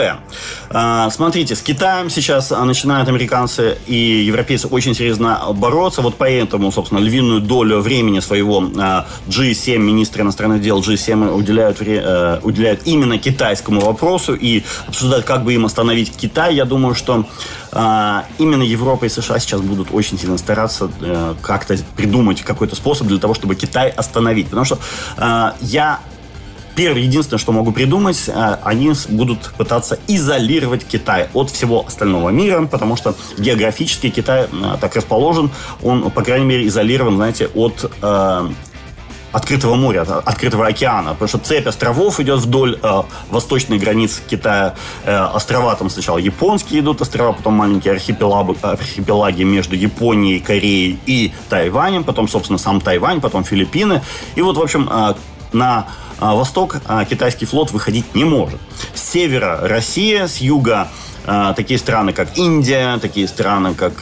А, 0.70 1.10
смотрите, 1.10 1.56
с 1.56 1.62
Китаем 1.64 2.08
сейчас 2.12 2.52
начинают 2.52 3.10
американцы 3.10 3.80
и 3.88 3.96
европейцы 3.96 4.68
очень 4.68 4.94
серьезно 4.94 5.42
бороться. 5.56 6.04
Вот 6.04 6.18
поэтому, 6.20 6.72
собственно, 6.72 7.00
львиную 7.00 7.42
долю 7.42 7.80
времени 7.80 8.20
своего 8.20 8.62
G7, 8.62 9.76
а, 9.76 9.78
министры 9.80 10.22
иностранных 10.22 10.62
дел 10.62 10.82
G7 10.82 11.34
уделяют, 11.34 11.82
э, 11.82 12.42
уделяют 12.44 12.82
именно 12.86 13.18
китайскому 13.18 13.82
вопросу 13.82 14.36
и 14.36 14.64
обсуждают, 14.86 15.26
как 15.26 15.44
бы 15.44 15.56
им 15.56 15.66
остановить 15.66 16.16
Китай. 16.16 16.54
Я 16.54 16.66
думаю, 16.66 16.94
что 16.94 17.26
именно 17.72 18.64
Европа 18.64 19.06
и 19.06 19.10
США 19.10 19.40
сейчас 19.40 19.62
будут 19.62 19.90
очень 19.92 20.20
сильно 20.20 20.38
стараться 20.38 20.92
э, 21.02 21.36
как-то 21.42 21.76
придумать 21.96 22.42
какой-то 22.42 22.76
способ 22.76 23.08
для 23.08 23.18
того, 23.18 23.34
чтобы 23.34 23.56
Китай 23.56 23.90
остановить. 23.90 24.46
Потому 24.46 24.66
что 24.66 24.78
я 25.62 26.00
Первое, 26.76 27.02
единственное, 27.02 27.40
что 27.40 27.52
могу 27.52 27.72
придумать, 27.72 28.28
э, 28.28 28.58
они 28.64 28.92
будут 29.10 29.52
пытаться 29.58 30.00
изолировать 30.08 30.86
Китай 30.86 31.28
от 31.34 31.50
всего 31.50 31.86
остального 31.86 32.30
мира, 32.30 32.66
потому 32.66 32.96
что 32.96 33.16
географически 33.38 34.10
Китай 34.10 34.48
э, 34.52 34.78
так 34.80 34.96
расположен, 34.96 35.52
он, 35.84 36.10
по 36.12 36.22
крайней 36.22 36.46
мере, 36.46 36.68
изолирован, 36.68 37.16
знаете, 37.16 37.50
от 37.54 37.92
э, 38.02 38.50
открытого 39.32 39.76
моря, 39.76 40.02
открытого 40.02 40.68
океана, 40.68 41.12
потому 41.12 41.28
что 41.28 41.38
цепь 41.38 41.68
островов 41.68 42.20
идет 42.20 42.40
вдоль 42.40 42.80
э, 42.82 43.02
восточной 43.30 43.78
границы 43.78 44.22
Китая. 44.28 44.76
Э, 45.06 45.26
острова 45.34 45.76
там 45.76 45.90
сначала 45.90 46.18
японские 46.18 46.82
идут 46.82 47.02
острова, 47.02 47.34
потом 47.34 47.54
маленькие 47.54 47.94
архипелаги, 47.94 48.56
архипелаги 48.62 49.44
между 49.44 49.76
Японией, 49.76 50.40
Кореей 50.40 51.00
и 51.06 51.32
Тайванем, 51.50 52.04
потом, 52.04 52.28
собственно, 52.28 52.58
сам 52.58 52.82
Тайвань, 52.82 53.22
потом 53.22 53.44
Филиппины. 53.44 54.02
И 54.36 54.42
вот, 54.42 54.58
в 54.58 54.62
общем, 54.62 54.90
э, 54.92 55.14
на 55.54 55.88
а, 56.20 56.36
восток 56.36 56.78
а, 56.86 57.06
китайский 57.06 57.46
флот 57.46 57.72
выходить 57.72 58.16
не 58.16 58.24
может. 58.24 58.60
С 58.94 59.02
севера 59.02 59.60
Россия, 59.62 60.28
с 60.28 60.38
юга 60.38 60.90
а, 61.26 61.54
такие 61.54 61.80
страны, 61.80 62.14
как 62.14 62.38
Индия, 62.38 62.98
такие 62.98 63.28
страны, 63.28 63.74
как 63.74 64.02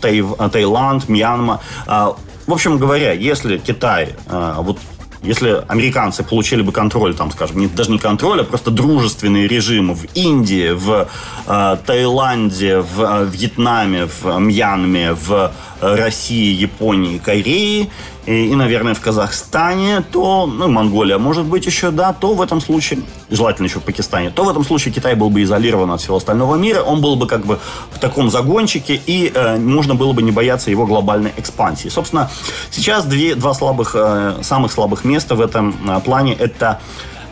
Таиланд, 0.00 1.08
Мьянма. 1.08 1.60
В 1.86 2.52
общем 2.52 2.78
говоря, 2.78 3.12
если 3.12 3.58
Китай 3.58 4.16
вот 4.28 4.78
если 5.22 5.64
американцы 5.68 6.24
получили 6.24 6.62
бы 6.62 6.72
контроль, 6.72 7.14
там, 7.14 7.30
скажем, 7.30 7.58
не, 7.58 7.68
даже 7.68 7.90
не 7.90 7.98
контроль, 7.98 8.40
а 8.40 8.44
просто 8.44 8.70
дружественный 8.70 9.46
режим 9.46 9.94
в 9.94 10.04
Индии, 10.14 10.72
в 10.72 11.08
э, 11.46 11.76
Таиланде, 11.86 12.80
в 12.80 13.00
э, 13.00 13.28
Вьетнаме, 13.30 14.06
в 14.06 14.38
Мьянме, 14.38 15.12
в 15.12 15.52
России, 15.82 16.54
Японии, 16.54 17.18
Корее 17.18 17.88
и, 18.24 18.46
и, 18.46 18.54
наверное, 18.54 18.94
в 18.94 19.00
Казахстане, 19.00 20.02
то, 20.12 20.46
ну, 20.46 20.68
Монголия, 20.68 21.18
может 21.18 21.44
быть, 21.44 21.66
еще, 21.66 21.90
да, 21.90 22.12
то 22.12 22.34
в 22.34 22.40
этом 22.40 22.60
случае, 22.60 23.00
желательно 23.30 23.66
еще 23.66 23.80
в 23.80 23.82
Пакистане, 23.82 24.30
то 24.30 24.44
в 24.44 24.48
этом 24.48 24.64
случае 24.64 24.94
Китай 24.94 25.16
был 25.16 25.28
бы 25.28 25.42
изолирован 25.42 25.90
от 25.90 26.00
всего 26.00 26.16
остального 26.16 26.54
мира, 26.54 26.82
он 26.82 27.00
был 27.00 27.16
бы 27.16 27.26
как 27.26 27.44
бы 27.44 27.58
в 27.90 27.98
таком 27.98 28.30
загончике, 28.30 29.00
и 29.06 29.32
э, 29.34 29.58
можно 29.58 29.96
было 29.96 30.12
бы 30.12 30.22
не 30.22 30.30
бояться 30.30 30.70
его 30.70 30.86
глобальной 30.86 31.32
экспансии. 31.36 31.88
Собственно, 31.88 32.30
сейчас 32.70 33.04
две, 33.04 33.34
два 33.34 33.54
слабых, 33.54 33.96
э, 33.96 34.36
самых 34.42 34.70
слабых 34.70 35.04
места 35.04 35.34
в 35.34 35.40
этом 35.40 35.74
э, 35.88 36.00
плане– 36.00 36.34
это 36.38 36.80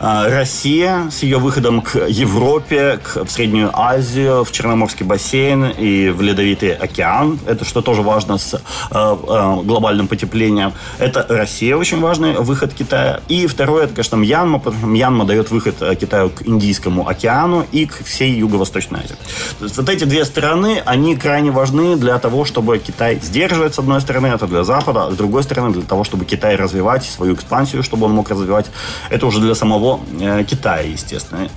Россия 0.01 1.11
с 1.11 1.21
ее 1.21 1.37
выходом 1.37 1.81
к 1.81 1.95
Европе, 2.07 2.99
к, 3.03 3.23
в 3.23 3.29
Среднюю 3.29 3.69
Азию, 3.71 4.43
в 4.43 4.51
Черноморский 4.51 5.05
бассейн 5.05 5.65
и 5.65 6.09
в 6.09 6.21
Ледовитый 6.21 6.73
океан, 6.73 7.39
это 7.45 7.65
что 7.65 7.83
тоже 7.83 8.01
важно 8.01 8.39
с 8.39 8.59
глобальным 8.89 10.07
потеплением, 10.07 10.73
это 10.97 11.23
Россия 11.29 11.77
очень 11.77 11.99
важный 11.99 12.33
выход 12.33 12.73
Китая. 12.73 13.21
И 13.27 13.45
второе, 13.45 13.83
это, 13.83 13.93
конечно, 13.93 14.15
Мьянма, 14.15 14.59
Мьянма 14.83 15.25
дает 15.25 15.51
выход 15.51 15.75
Китаю 15.99 16.31
к 16.31 16.47
Индийскому 16.47 17.07
океану 17.07 17.67
и 17.71 17.85
к 17.85 18.03
всей 18.03 18.33
Юго-Восточной 18.33 19.01
Азии. 19.01 19.15
То 19.59 19.65
есть 19.65 19.77
вот 19.77 19.87
эти 19.87 20.05
две 20.05 20.25
страны, 20.25 20.81
они 20.83 21.15
крайне 21.15 21.51
важны 21.51 21.95
для 21.95 22.17
того, 22.17 22.43
чтобы 22.45 22.79
Китай 22.79 23.19
сдерживать, 23.21 23.75
с 23.75 23.79
одной 23.79 24.01
стороны, 24.01 24.27
это 24.27 24.47
для 24.47 24.63
Запада, 24.63 25.05
а 25.05 25.11
с 25.11 25.15
другой 25.15 25.43
стороны, 25.43 25.71
для 25.73 25.83
того, 25.83 26.03
чтобы 26.03 26.25
Китай 26.25 26.55
развивать 26.55 27.03
свою 27.03 27.35
экспансию, 27.35 27.83
чтобы 27.83 28.07
он 28.07 28.13
мог 28.13 28.29
развивать, 28.31 28.65
это 29.11 29.27
уже 29.27 29.39
для 29.39 29.53
самого 29.53 29.90
э, 30.19 30.43
Китая, 30.43 30.81
естественно. 30.81 31.49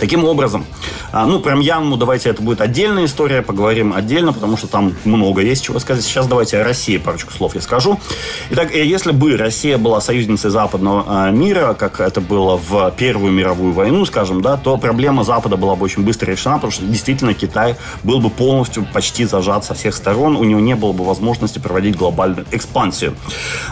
Таким 0.00 0.24
образом, 0.24 0.64
а, 1.12 1.26
ну, 1.26 1.40
про 1.40 1.54
Мьянму 1.54 1.98
давайте 1.98 2.30
это 2.30 2.40
будет 2.40 2.62
отдельная 2.62 3.04
история, 3.04 3.42
поговорим 3.42 3.92
отдельно, 3.92 4.32
потому 4.32 4.56
что 4.56 4.66
там 4.66 4.94
много 5.04 5.42
есть 5.42 5.62
чего 5.62 5.78
сказать. 5.78 6.02
Сейчас 6.02 6.26
давайте 6.26 6.58
о 6.58 6.64
России 6.64 6.96
парочку 6.96 7.32
слов 7.34 7.54
я 7.54 7.60
скажу. 7.60 8.00
Итак, 8.48 8.74
э, 8.74 8.82
если 8.82 9.12
бы 9.12 9.36
Россия 9.36 9.76
была 9.76 10.00
союзницей 10.00 10.50
западного 10.50 11.04
а, 11.06 11.30
мира, 11.30 11.74
как 11.74 12.00
это 12.00 12.22
было 12.22 12.56
в 12.56 12.94
Первую 12.96 13.30
мировую 13.30 13.74
войну, 13.74 14.06
скажем, 14.06 14.40
да, 14.40 14.56
то 14.56 14.78
проблема 14.78 15.22
Запада 15.22 15.58
была 15.58 15.76
бы 15.76 15.84
очень 15.84 16.02
быстро 16.02 16.30
решена, 16.30 16.54
потому 16.54 16.72
что 16.72 16.86
действительно 16.86 17.34
Китай 17.34 17.76
был 18.02 18.20
бы 18.20 18.30
полностью 18.30 18.86
почти 18.90 19.26
зажат 19.26 19.66
со 19.66 19.74
всех 19.74 19.94
сторон, 19.94 20.34
у 20.34 20.44
него 20.44 20.60
не 20.60 20.76
было 20.76 20.92
бы 20.92 21.04
возможности 21.04 21.58
проводить 21.58 21.96
глобальную 21.96 22.46
экспансию. 22.52 23.14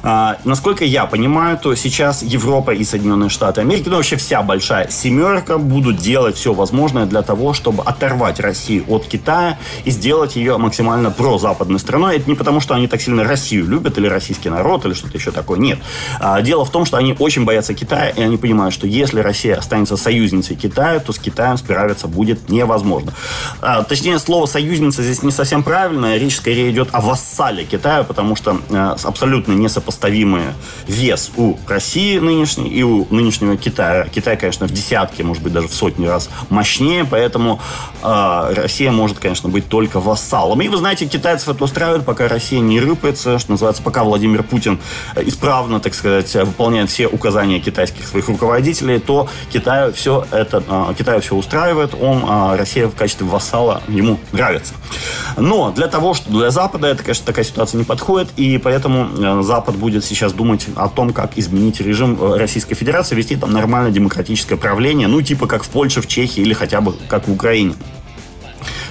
А, 0.03 0.37
насколько 0.45 0.85
я 0.85 1.07
понимаю, 1.07 1.57
то 1.57 1.75
сейчас 1.75 2.23
Европа 2.23 2.73
и 2.73 2.85
Соединенные 2.85 3.31
Штаты 3.31 3.63
Америки, 3.63 3.89
ну 3.89 3.97
вообще 3.97 4.17
вся 4.17 4.43
большая 4.43 4.91
семерка 4.91 5.57
будут 5.57 5.97
делать 5.97 6.18
делать 6.19 6.35
все 6.35 6.53
возможное 6.53 7.07
для 7.07 7.23
того, 7.23 7.55
чтобы 7.55 7.85
оторвать 7.85 8.41
Россию 8.41 8.85
от 8.89 9.07
Китая 9.07 9.57
и 9.85 9.91
сделать 9.93 10.35
ее 10.35 10.59
максимально 10.59 11.13
прозападной 11.13 11.79
страной. 11.79 12.17
Это 12.17 12.29
не 12.29 12.35
потому, 12.35 12.59
что 12.59 12.75
они 12.75 12.89
так 12.89 13.01
сильно 13.01 13.23
Россию 13.23 13.69
любят 13.69 13.99
или 13.99 14.09
российский 14.09 14.51
народ 14.51 14.85
или 14.85 14.95
что-то 14.95 15.17
еще 15.17 15.31
такое. 15.31 15.61
Нет. 15.61 15.79
А, 16.19 16.43
дело 16.43 16.65
в 16.65 16.71
том, 16.71 16.87
что 16.87 16.97
они 16.97 17.15
очень 17.21 17.45
боятся 17.45 17.73
Китая, 17.73 18.09
и 18.09 18.21
они 18.21 18.37
понимают, 18.37 18.75
что 18.75 18.89
если 18.89 19.21
Россия 19.21 19.57
останется 19.57 19.97
союзницей 19.97 20.57
Китая, 20.57 20.99
то 20.99 21.13
с 21.13 21.21
Китаем 21.21 21.57
справиться 21.57 22.09
будет 22.09 22.49
невозможно. 22.49 23.13
А, 23.61 23.85
точнее, 23.85 24.19
слово 24.19 24.47
«союзница» 24.47 25.05
здесь 25.05 25.23
не 25.23 25.31
совсем 25.31 25.63
правильное. 25.63 26.19
Речь 26.19 26.35
скорее 26.35 26.73
идет 26.73 26.89
о 26.91 27.01
вассале 27.01 27.65
Китая, 27.65 28.03
потому 28.03 28.35
что 28.35 28.61
а, 28.71 28.97
абсолютно 29.05 29.53
несопоставимый 29.53 30.43
вес 30.89 31.31
у 31.37 31.55
России 31.69 32.19
нынешней 32.19 32.71
и 32.71 32.83
у 32.83 33.07
нынешнего 33.11 33.57
Китая. 33.57 34.09
Китай, 34.13 34.37
конечно, 34.37 34.67
в 34.67 34.73
десятки, 34.73 35.23
может 35.23 35.45
быть, 35.45 35.53
даже 35.53 35.69
в 35.69 35.75
сотни 35.75 36.08
раз 36.09 36.29
мощнее, 36.49 37.05
поэтому 37.05 37.61
э, 38.03 38.55
Россия 38.55 38.91
может, 38.91 39.19
конечно, 39.19 39.49
быть 39.49 39.69
только 39.69 40.01
вассалом. 40.01 40.61
И 40.61 40.69
вы 40.69 40.77
знаете, 40.77 41.07
китайцев 41.07 41.49
это 41.49 41.65
устраивает, 41.65 42.05
пока 42.05 42.29
Россия 42.29 42.61
не 42.61 42.81
рыпается, 42.81 43.39
что 43.39 43.53
называется, 43.53 43.83
пока 43.83 44.05
Владимир 44.05 44.43
Путин 44.43 44.79
исправно, 45.17 45.81
так 45.81 45.95
сказать, 45.95 46.35
выполняет 46.35 46.91
все 46.91 47.07
указания 47.07 47.61
китайских 47.61 48.07
своих 48.07 48.29
руководителей, 48.29 48.99
то 48.99 49.29
Китаю 49.53 49.93
все 49.93 50.27
это, 50.31 50.63
э, 50.67 50.95
Китаю 50.99 51.21
все 51.21 51.35
устраивает, 51.35 51.95
он, 51.95 52.25
э, 52.27 52.57
Россия 52.57 52.89
в 52.89 52.95
качестве 52.95 53.27
вассала 53.27 53.83
ему 53.89 54.19
нравится. 54.33 54.75
Но 55.37 55.71
для 55.71 55.87
того, 55.87 56.15
что 56.15 56.31
для 56.31 56.51
Запада 56.51 56.89
это, 56.89 57.03
конечно, 57.03 57.27
такая 57.27 57.45
ситуация 57.45 57.79
не 57.79 57.85
подходит, 57.85 58.29
и 58.37 58.59
поэтому 58.59 59.43
Запад 59.43 59.77
будет 59.77 60.05
сейчас 60.05 60.33
думать 60.33 60.67
о 60.77 60.89
том, 60.89 61.13
как 61.13 61.37
изменить 61.37 61.81
режим 61.81 62.19
э, 62.21 62.37
Российской 62.37 62.75
Федерации, 62.75 63.15
вести 63.15 63.37
там 63.37 63.53
нормальное 63.53 63.91
демократическое 63.91 64.57
правление, 64.57 65.09
ну, 65.09 65.23
типа 65.23 65.47
как 65.47 65.65
в 65.65 65.69
Польше 65.69 65.88
в 65.97 66.07
Чехии 66.07 66.41
или 66.41 66.53
хотя 66.53 66.81
бы 66.81 66.95
как 67.09 67.29
в 67.29 67.33
Украине. 67.33 67.75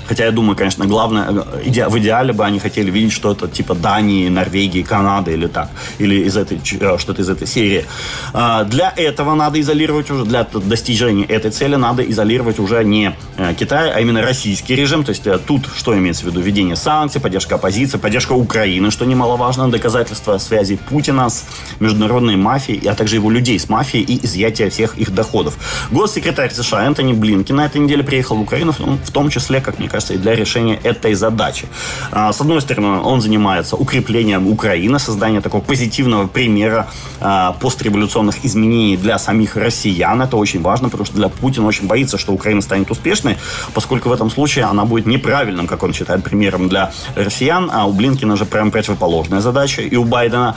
Хотя 0.08 0.26
я 0.26 0.32
думаю, 0.32 0.56
конечно, 0.56 0.86
главное, 0.86 1.46
э, 1.65 1.89
в 1.89 1.98
идеале 2.00 2.34
бы 2.34 2.46
они 2.46 2.60
хотели 2.60 2.89
видеть 2.91 3.13
что-то 3.13 3.48
типа 3.48 3.76
Дании, 3.76 4.30
Норвегии, 4.30 4.82
Канады 4.82 5.34
или 5.34 5.48
так. 5.48 5.70
Или 6.00 6.24
из 6.28 6.38
этой, 6.38 6.60
э, 6.80 6.98
что-то 6.98 7.22
из 7.22 7.30
этой 7.30 7.48
серии. 7.48 7.86
А, 8.34 8.63
для 8.63 8.93
этого 8.96 9.36
надо 9.36 9.60
изолировать 9.60 10.10
уже, 10.12 10.26
для 10.26 10.43
достижения 10.43 11.26
этой 11.26 11.52
цели 11.52 11.76
надо 11.76 12.04
изолировать 12.04 12.60
уже 12.60 12.84
не 12.84 13.15
э, 13.38 13.54
Китай, 13.60 13.91
а 13.91 14.00
именно 14.00 14.22
российский 14.22 14.76
режим. 14.76 15.04
То 15.04 15.12
есть 15.12 15.24
тут 15.46 15.67
что 15.76 15.98
имеется 15.98 16.24
в 16.24 16.28
виду? 16.28 16.39
Введение 16.39 16.76
санкций, 16.76 17.22
поддержка 17.22 17.56
оппозиции, 17.56 17.98
поддержка 17.98 18.34
Украины, 18.34 18.91
что 18.91 19.06
немаловажно, 19.06 19.70
доказательство 19.70 20.38
связи 20.38 20.80
Путина 20.89 21.30
с 21.30 21.46
международной 21.80 22.36
мафией, 22.36 22.88
а 22.89 22.96
также 22.96 23.15
его 23.15 23.30
людей 23.30 23.60
с 23.60 23.70
мафией 23.70 24.04
и 24.04 24.26
изъятие 24.26 24.70
всех 24.70 24.98
их 24.98 25.13
доходов. 25.13 25.58
Госсекретарь 25.91 26.52
США 26.52 26.86
Энтони 26.86 27.13
Блинки 27.13 27.52
на 27.52 27.65
этой 27.65 27.82
неделе 27.82 28.04
приехал 28.04 28.38
в 28.38 28.41
Украину, 28.41 28.72
в 28.72 29.12
том 29.12 29.30
числе, 29.30 29.62
как 29.62 29.80
мне 29.80 29.88
кажется, 29.88 29.97
кажется, 29.98 30.14
и 30.14 30.18
для 30.18 30.36
решения 30.36 30.80
этой 30.84 31.16
задачи. 31.16 31.66
А, 32.12 32.32
с 32.32 32.42
одной 32.42 32.62
стороны, 32.62 33.02
он 33.02 33.22
занимается 33.22 33.76
укреплением 33.76 34.48
Украины, 34.48 35.00
созданием 35.00 35.42
такого 35.42 35.62
позитивного 35.62 36.28
примера 36.28 36.86
а, 37.20 37.54
постреволюционных 37.54 38.46
изменений 38.46 38.98
для 38.98 39.18
самих 39.18 39.56
россиян. 39.56 40.22
Это 40.22 40.38
очень 40.38 40.62
важно, 40.62 40.90
потому 40.90 41.06
что 41.06 41.16
для 41.16 41.30
Путина 41.30 41.68
очень 41.68 41.88
боится, 41.88 42.18
что 42.18 42.34
Украина 42.34 42.62
станет 42.62 42.92
успешной, 42.92 43.38
поскольку 43.74 44.10
в 44.10 44.12
этом 44.12 44.30
случае 44.30 44.66
она 44.66 44.86
будет 44.86 45.08
неправильным, 45.08 45.68
как 45.68 45.84
он 45.84 45.94
считает, 45.94 46.24
примером 46.24 46.70
для 46.70 46.92
россиян, 47.16 47.70
а 47.74 47.86
у 47.86 47.94
Блинкина 47.94 48.36
же 48.38 48.46
прям 48.46 48.72
противоположная 48.72 49.42
задача. 49.42 49.82
И 49.82 49.96
у 49.96 50.04
Байдена 50.04 50.56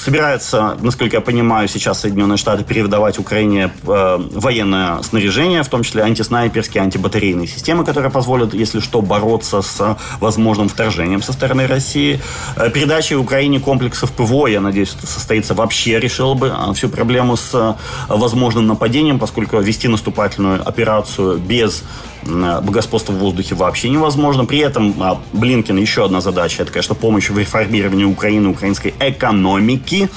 собирается, 0.00 0.76
насколько 0.80 1.16
я 1.16 1.20
понимаю, 1.20 1.68
сейчас 1.68 2.00
Соединенные 2.00 2.38
Штаты 2.38 2.64
передавать 2.64 3.18
Украине 3.18 3.70
э, 3.86 4.18
военное 4.32 5.00
снаряжение, 5.02 5.62
в 5.62 5.68
том 5.68 5.82
числе 5.84 6.02
антиснайперские, 6.02 6.82
антибатарейные 6.82 7.46
системы, 7.46 7.84
которые 7.84 8.00
которые 8.00 8.10
позволят, 8.10 8.54
если 8.54 8.80
что, 8.80 9.02
бороться 9.02 9.60
с 9.60 9.96
возможным 10.20 10.68
вторжением 10.68 11.22
со 11.22 11.32
стороны 11.32 11.66
России. 11.66 12.18
Э, 12.56 12.70
передача 12.70 13.18
Украине 13.18 13.60
комплексов 13.60 14.10
ПВО, 14.12 14.46
я 14.46 14.60
надеюсь, 14.60 14.94
это 14.96 15.06
состоится 15.06 15.54
вообще, 15.54 16.00
решила 16.00 16.34
бы 16.34 16.48
э, 16.48 16.72
всю 16.74 16.88
проблему 16.88 17.36
с 17.36 17.50
э, 17.54 17.74
возможным 18.08 18.66
нападением, 18.66 19.18
поскольку 19.18 19.60
вести 19.60 19.88
наступательную 19.88 20.66
операцию 20.66 21.38
без 21.38 21.84
господства 22.24 23.12
в 23.12 23.18
воздухе 23.18 23.54
вообще 23.54 23.88
невозможно. 23.88 24.44
При 24.44 24.58
этом 24.58 24.94
а, 25.00 25.20
Блинкин 25.32 25.76
еще 25.76 26.04
одна 26.04 26.20
задача, 26.20 26.62
это, 26.62 26.72
конечно, 26.72 26.94
помощь 26.94 27.30
в 27.30 27.38
реформировании 27.38 28.04
Украины, 28.04 28.48
украинской 28.48 28.94
экономики, 29.00 30.08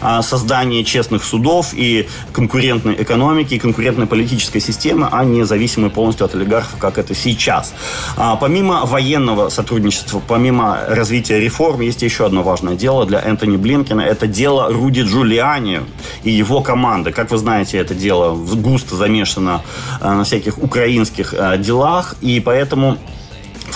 а, 0.00 0.22
создание 0.22 0.84
честных 0.84 1.24
судов 1.24 1.72
и 1.74 2.08
конкурентной 2.32 2.94
экономики, 3.02 3.54
и 3.54 3.58
конкурентной 3.58 4.06
политической 4.06 4.60
системы, 4.60 5.08
а 5.10 5.24
не 5.24 5.44
зависимой 5.44 5.90
полностью 5.90 6.26
от 6.26 6.34
олигархов, 6.34 6.78
как 6.78 6.98
это 6.98 7.14
сейчас. 7.14 7.74
А, 8.16 8.36
помимо 8.36 8.84
военного 8.84 9.48
сотрудничества, 9.48 10.22
помимо 10.26 10.78
развития 10.88 11.40
реформ, 11.40 11.80
есть 11.80 12.02
еще 12.02 12.26
одно 12.26 12.42
важное 12.42 12.74
дело 12.74 13.06
для 13.06 13.20
Энтони 13.20 13.56
Блинкина. 13.56 14.00
Это 14.00 14.26
дело 14.26 14.72
Руди 14.72 15.00
Джулиани 15.00 15.80
и 16.22 16.30
его 16.30 16.60
команды. 16.60 17.12
Как 17.12 17.30
вы 17.30 17.38
знаете, 17.38 17.78
это 17.78 17.94
дело 17.94 18.34
густо 18.34 18.96
замешано 18.96 19.62
на 20.00 20.24
всяких 20.24 20.58
украинских 20.58 21.34
делах, 21.58 22.14
и 22.20 22.40
поэтому 22.40 22.98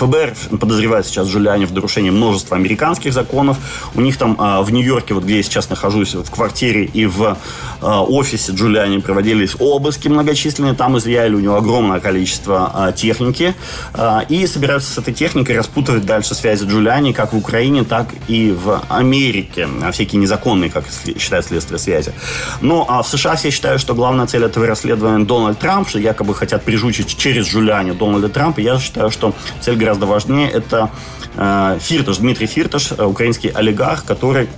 ФБР 0.01 0.35
подозревает 0.59 1.07
сейчас 1.07 1.29
Джулиани 1.29 1.67
в 1.67 1.73
нарушении 1.73 2.11
множества 2.11 2.57
американских 2.57 3.13
законов. 3.13 3.59
У 3.95 4.01
них 4.01 4.17
там 4.17 4.37
а, 4.39 4.63
в 4.63 4.73
Нью-Йорке, 4.73 5.13
вот 5.13 5.25
где 5.25 5.37
я 5.37 5.43
сейчас 5.43 5.69
нахожусь, 5.69 6.15
в 6.15 6.31
квартире 6.31 6.85
и 6.85 7.05
в 7.05 7.37
а, 7.83 8.03
офисе 8.03 8.53
Джулиани 8.53 8.99
проводились 8.99 9.57
обыски 9.59 10.09
многочисленные. 10.09 10.75
Там 10.75 10.97
изъяли 10.97 11.35
у 11.35 11.41
него 11.41 11.57
огромное 11.57 12.01
количество 12.01 12.71
а, 12.73 12.93
техники. 12.93 13.55
И 14.29 14.47
собираются 14.47 14.91
с 14.93 14.99
этой 14.99 15.13
техникой 15.13 15.57
распутывать 15.57 16.07
дальше 16.07 16.35
связи 16.35 16.65
Джулиани 16.65 17.13
как 17.13 17.33
в 17.33 17.37
Украине, 17.37 17.85
так 17.85 18.09
и 18.29 18.53
в 18.53 18.83
Америке. 18.89 19.69
Всякие 19.93 20.21
незаконные, 20.21 20.71
как 20.71 20.85
считает 21.19 21.47
следствие, 21.47 21.79
связи. 21.79 22.13
Но 22.61 22.87
а 22.89 23.03
в 23.03 23.09
США 23.09 23.37
все 23.37 23.51
считают, 23.51 23.81
что 23.81 23.95
главная 23.95 24.27
цель 24.27 24.45
этого 24.45 24.67
расследования 24.67 25.25
Дональд 25.25 25.59
Трамп, 25.59 25.89
что 25.89 25.99
якобы 25.99 26.35
хотят 26.35 26.63
прижучить 26.63 27.17
через 27.17 27.49
Джулиани 27.49 27.93
Дональда 27.93 28.29
Трампа. 28.29 28.61
Я 28.61 28.79
считаю, 28.79 29.11
что 29.11 29.35
цель 29.61 29.77
гораздо 29.91 30.07
важнее. 30.07 30.49
Это 30.49 30.91
э, 31.37 31.79
Фирташ, 31.81 32.19
Дмитрий 32.19 32.47
Фирташ, 32.47 32.93
э, 32.93 33.05
украинский 33.05 33.49
олигарх, 33.49 34.05
который 34.05 34.49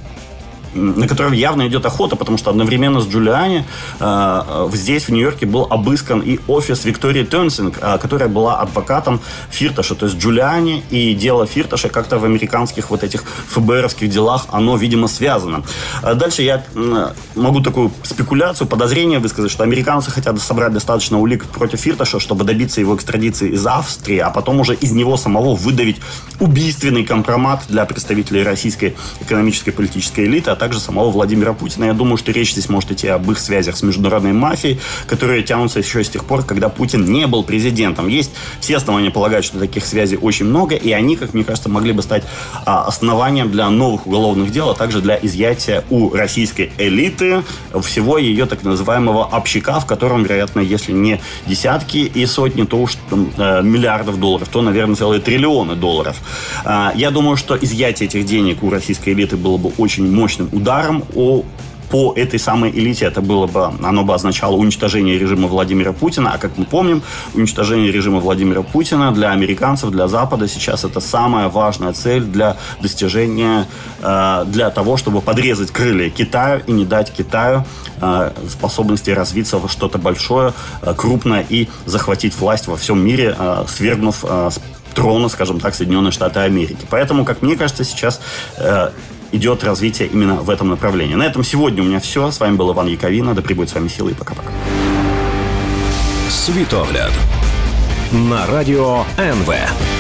на 0.75 1.07
которого 1.07 1.33
явно 1.33 1.67
идет 1.67 1.85
охота, 1.87 2.17
потому 2.17 2.39
что 2.39 2.51
одновременно 2.51 3.01
с 3.01 3.07
Джулиани 3.07 3.65
э, 4.01 4.69
здесь, 4.73 5.05
в 5.05 5.09
Нью-Йорке, 5.11 5.47
был 5.47 5.67
обыскан 5.71 6.21
и 6.21 6.39
офис 6.47 6.85
Виктории 6.85 7.25
Тенсинг, 7.25 7.79
э, 7.81 7.99
которая 7.99 8.29
была 8.29 8.61
адвокатом 8.61 9.21
Фирташа. 9.51 9.95
То 9.95 10.07
есть 10.07 10.19
Джулиани 10.19 10.83
и 10.91 11.15
дело 11.15 11.47
Фирташа 11.47 11.89
как-то 11.89 12.19
в 12.19 12.25
американских 12.25 12.91
вот 12.91 13.03
этих 13.03 13.25
ФБРовских 13.49 14.09
делах, 14.09 14.47
оно, 14.51 14.77
видимо, 14.77 15.09
связано. 15.09 15.63
А 16.03 16.15
дальше 16.15 16.43
я 16.43 16.65
э, 16.75 17.13
могу 17.35 17.61
такую 17.61 17.93
спекуляцию, 18.03 18.67
подозрение 18.67 19.19
высказать, 19.19 19.51
что 19.51 19.65
американцы 19.65 20.11
хотят 20.11 20.41
собрать 20.41 20.73
достаточно 20.73 21.19
улик 21.19 21.47
против 21.47 21.81
Фирташа, 21.81 22.21
чтобы 22.21 22.45
добиться 22.45 22.81
его 22.81 22.97
экстрадиции 22.97 23.51
из 23.51 23.67
Австрии, 23.67 24.19
а 24.19 24.31
потом 24.31 24.61
уже 24.61 24.75
из 24.75 24.93
него 24.93 25.17
самого 25.17 25.55
выдавить 25.55 26.01
убийственный 26.41 27.05
компромат 27.05 27.63
для 27.69 27.85
представителей 27.85 28.43
российской 28.43 28.97
экономической 29.21 29.71
политической 29.71 30.27
элиты, 30.27 30.51
а 30.51 30.57
также 30.63 30.79
самого 30.79 31.11
Владимира 31.11 31.55
Путина. 31.55 31.87
Я 31.87 31.93
думаю, 31.93 32.17
что 32.17 32.31
речь 32.31 32.53
здесь 32.53 32.69
может 32.69 32.93
идти 32.93 33.09
об 33.09 33.29
их 33.29 33.41
связях 33.41 33.77
с 33.77 33.83
международной 33.83 34.33
мафией, 34.33 34.79
которые 35.09 35.43
тянутся 35.43 35.81
еще 35.81 36.05
с 36.05 36.09
тех 36.09 36.25
пор, 36.25 36.45
когда 36.45 36.69
Путин 36.69 37.05
не 37.05 37.27
был 37.27 37.43
президентом. 37.43 38.07
Есть 38.07 38.31
все 38.61 38.77
основания 38.77 39.11
полагать, 39.11 39.45
что 39.45 39.59
таких 39.59 39.85
связей 39.85 40.17
очень 40.17 40.47
много, 40.47 40.77
и 40.77 40.93
они, 40.93 41.17
как 41.17 41.35
мне 41.35 41.43
кажется, 41.43 41.69
могли 41.69 41.91
бы 41.91 42.01
стать 42.03 42.23
а, 42.65 42.85
основанием 42.85 43.51
для 43.51 43.69
новых 43.71 44.07
уголовных 44.07 44.53
дел, 44.53 44.71
а 44.71 44.75
также 44.75 45.01
для 45.01 45.19
изъятия 45.21 45.83
у 45.91 46.11
российской 46.11 46.71
элиты 46.79 47.43
всего 47.83 48.19
ее 48.19 48.47
так 48.47 48.63
называемого 48.63 49.27
общака, 49.27 49.81
в 49.81 49.87
котором, 49.87 50.23
вероятно, 50.23 50.61
если 50.61 50.93
не 50.93 51.21
десятки 51.45 51.97
и 51.97 52.25
сотни, 52.27 52.63
то 52.63 52.77
уж 52.77 52.93
э, 53.11 53.63
миллиардов 53.65 54.21
долларов, 54.21 54.49
то, 54.49 54.63
наверное, 54.63 54.95
целые 54.95 55.21
триллионы 55.21 55.75
долларов. 55.75 56.19
А, 56.65 56.93
я 56.95 57.11
думаю, 57.11 57.37
что 57.37 57.57
изъятие 57.57 58.07
этих 58.07 58.25
денег 58.27 58.63
у 58.63 58.71
российской 58.71 59.11
элиты 59.11 59.37
было 59.37 59.57
бы 59.57 59.73
очень 59.77 60.09
мощным 60.09 60.52
ударом 60.53 61.05
о 61.15 61.45
по 61.93 62.15
этой 62.17 62.39
самой 62.39 62.71
элите 62.71 63.05
это 63.05 63.21
было 63.21 63.47
бы, 63.47 63.71
оно 63.83 64.03
бы 64.03 64.15
означало 64.15 64.57
уничтожение 64.57 65.19
режима 65.19 65.47
Владимира 65.47 65.93
Путина. 65.93 66.33
А 66.33 66.39
как 66.39 66.57
мы 66.57 66.65
помним, 66.65 67.03
уничтожение 67.35 67.93
режима 67.93 68.19
Владимира 68.19 68.63
Путина 68.63 69.13
для 69.13 69.31
американцев, 69.31 69.91
для 69.91 70.09
Запада 70.09 70.49
сейчас 70.49 70.85
это 70.85 71.01
самая 71.01 71.51
важная 71.51 71.93
цель 71.93 72.23
для 72.23 72.57
достижения, 72.81 73.67
э, 74.01 74.45
для 74.47 74.71
того, 74.71 74.97
чтобы 74.97 75.21
подрезать 75.21 75.71
крылья 75.71 76.09
Китаю 76.09 76.63
и 76.67 76.73
не 76.73 76.87
дать 76.87 77.13
Китаю 77.13 77.67
э, 78.01 78.31
способности 78.49 79.11
развиться 79.11 79.59
во 79.59 79.69
что-то 79.69 79.99
большое, 79.99 80.55
э, 80.81 80.95
крупное 80.97 81.45
и 81.47 81.69
захватить 81.85 82.35
власть 82.39 82.69
во 82.69 82.77
всем 82.77 83.05
мире, 83.05 83.37
свергнув 83.69 84.25
трона, 84.95 85.29
скажем 85.29 85.61
так, 85.61 85.75
Соединенные 85.75 86.13
Штаты 86.13 86.41
Америки. 86.41 86.87
Поэтому, 86.89 87.27
как 87.27 87.43
мне 87.43 87.57
кажется, 87.57 87.85
сейчас 87.85 88.21
идет 89.33 89.65
развитие 89.65 90.09
именно 90.09 90.37
в 90.37 90.51
этом 90.51 90.69
направлении. 90.69 91.15
На 91.15 91.25
этом 91.25 91.43
сегодня 91.43 91.83
у 91.83 91.87
меня 91.87 92.01
все. 92.01 92.31
С 92.31 92.39
вами 92.39 92.57
был 92.57 92.73
Иван 92.73 92.87
Яковина. 92.87 93.35
Да 93.35 93.43
пребудет 93.43 93.71
с 93.71 93.75
вами 93.75 93.89
силы 93.89 94.13
и 94.13 94.15
пока-пока. 94.15 94.51
Світогляд 96.29 97.13
на 98.13 98.47
радио 98.47 99.05
НВ. 99.19 99.92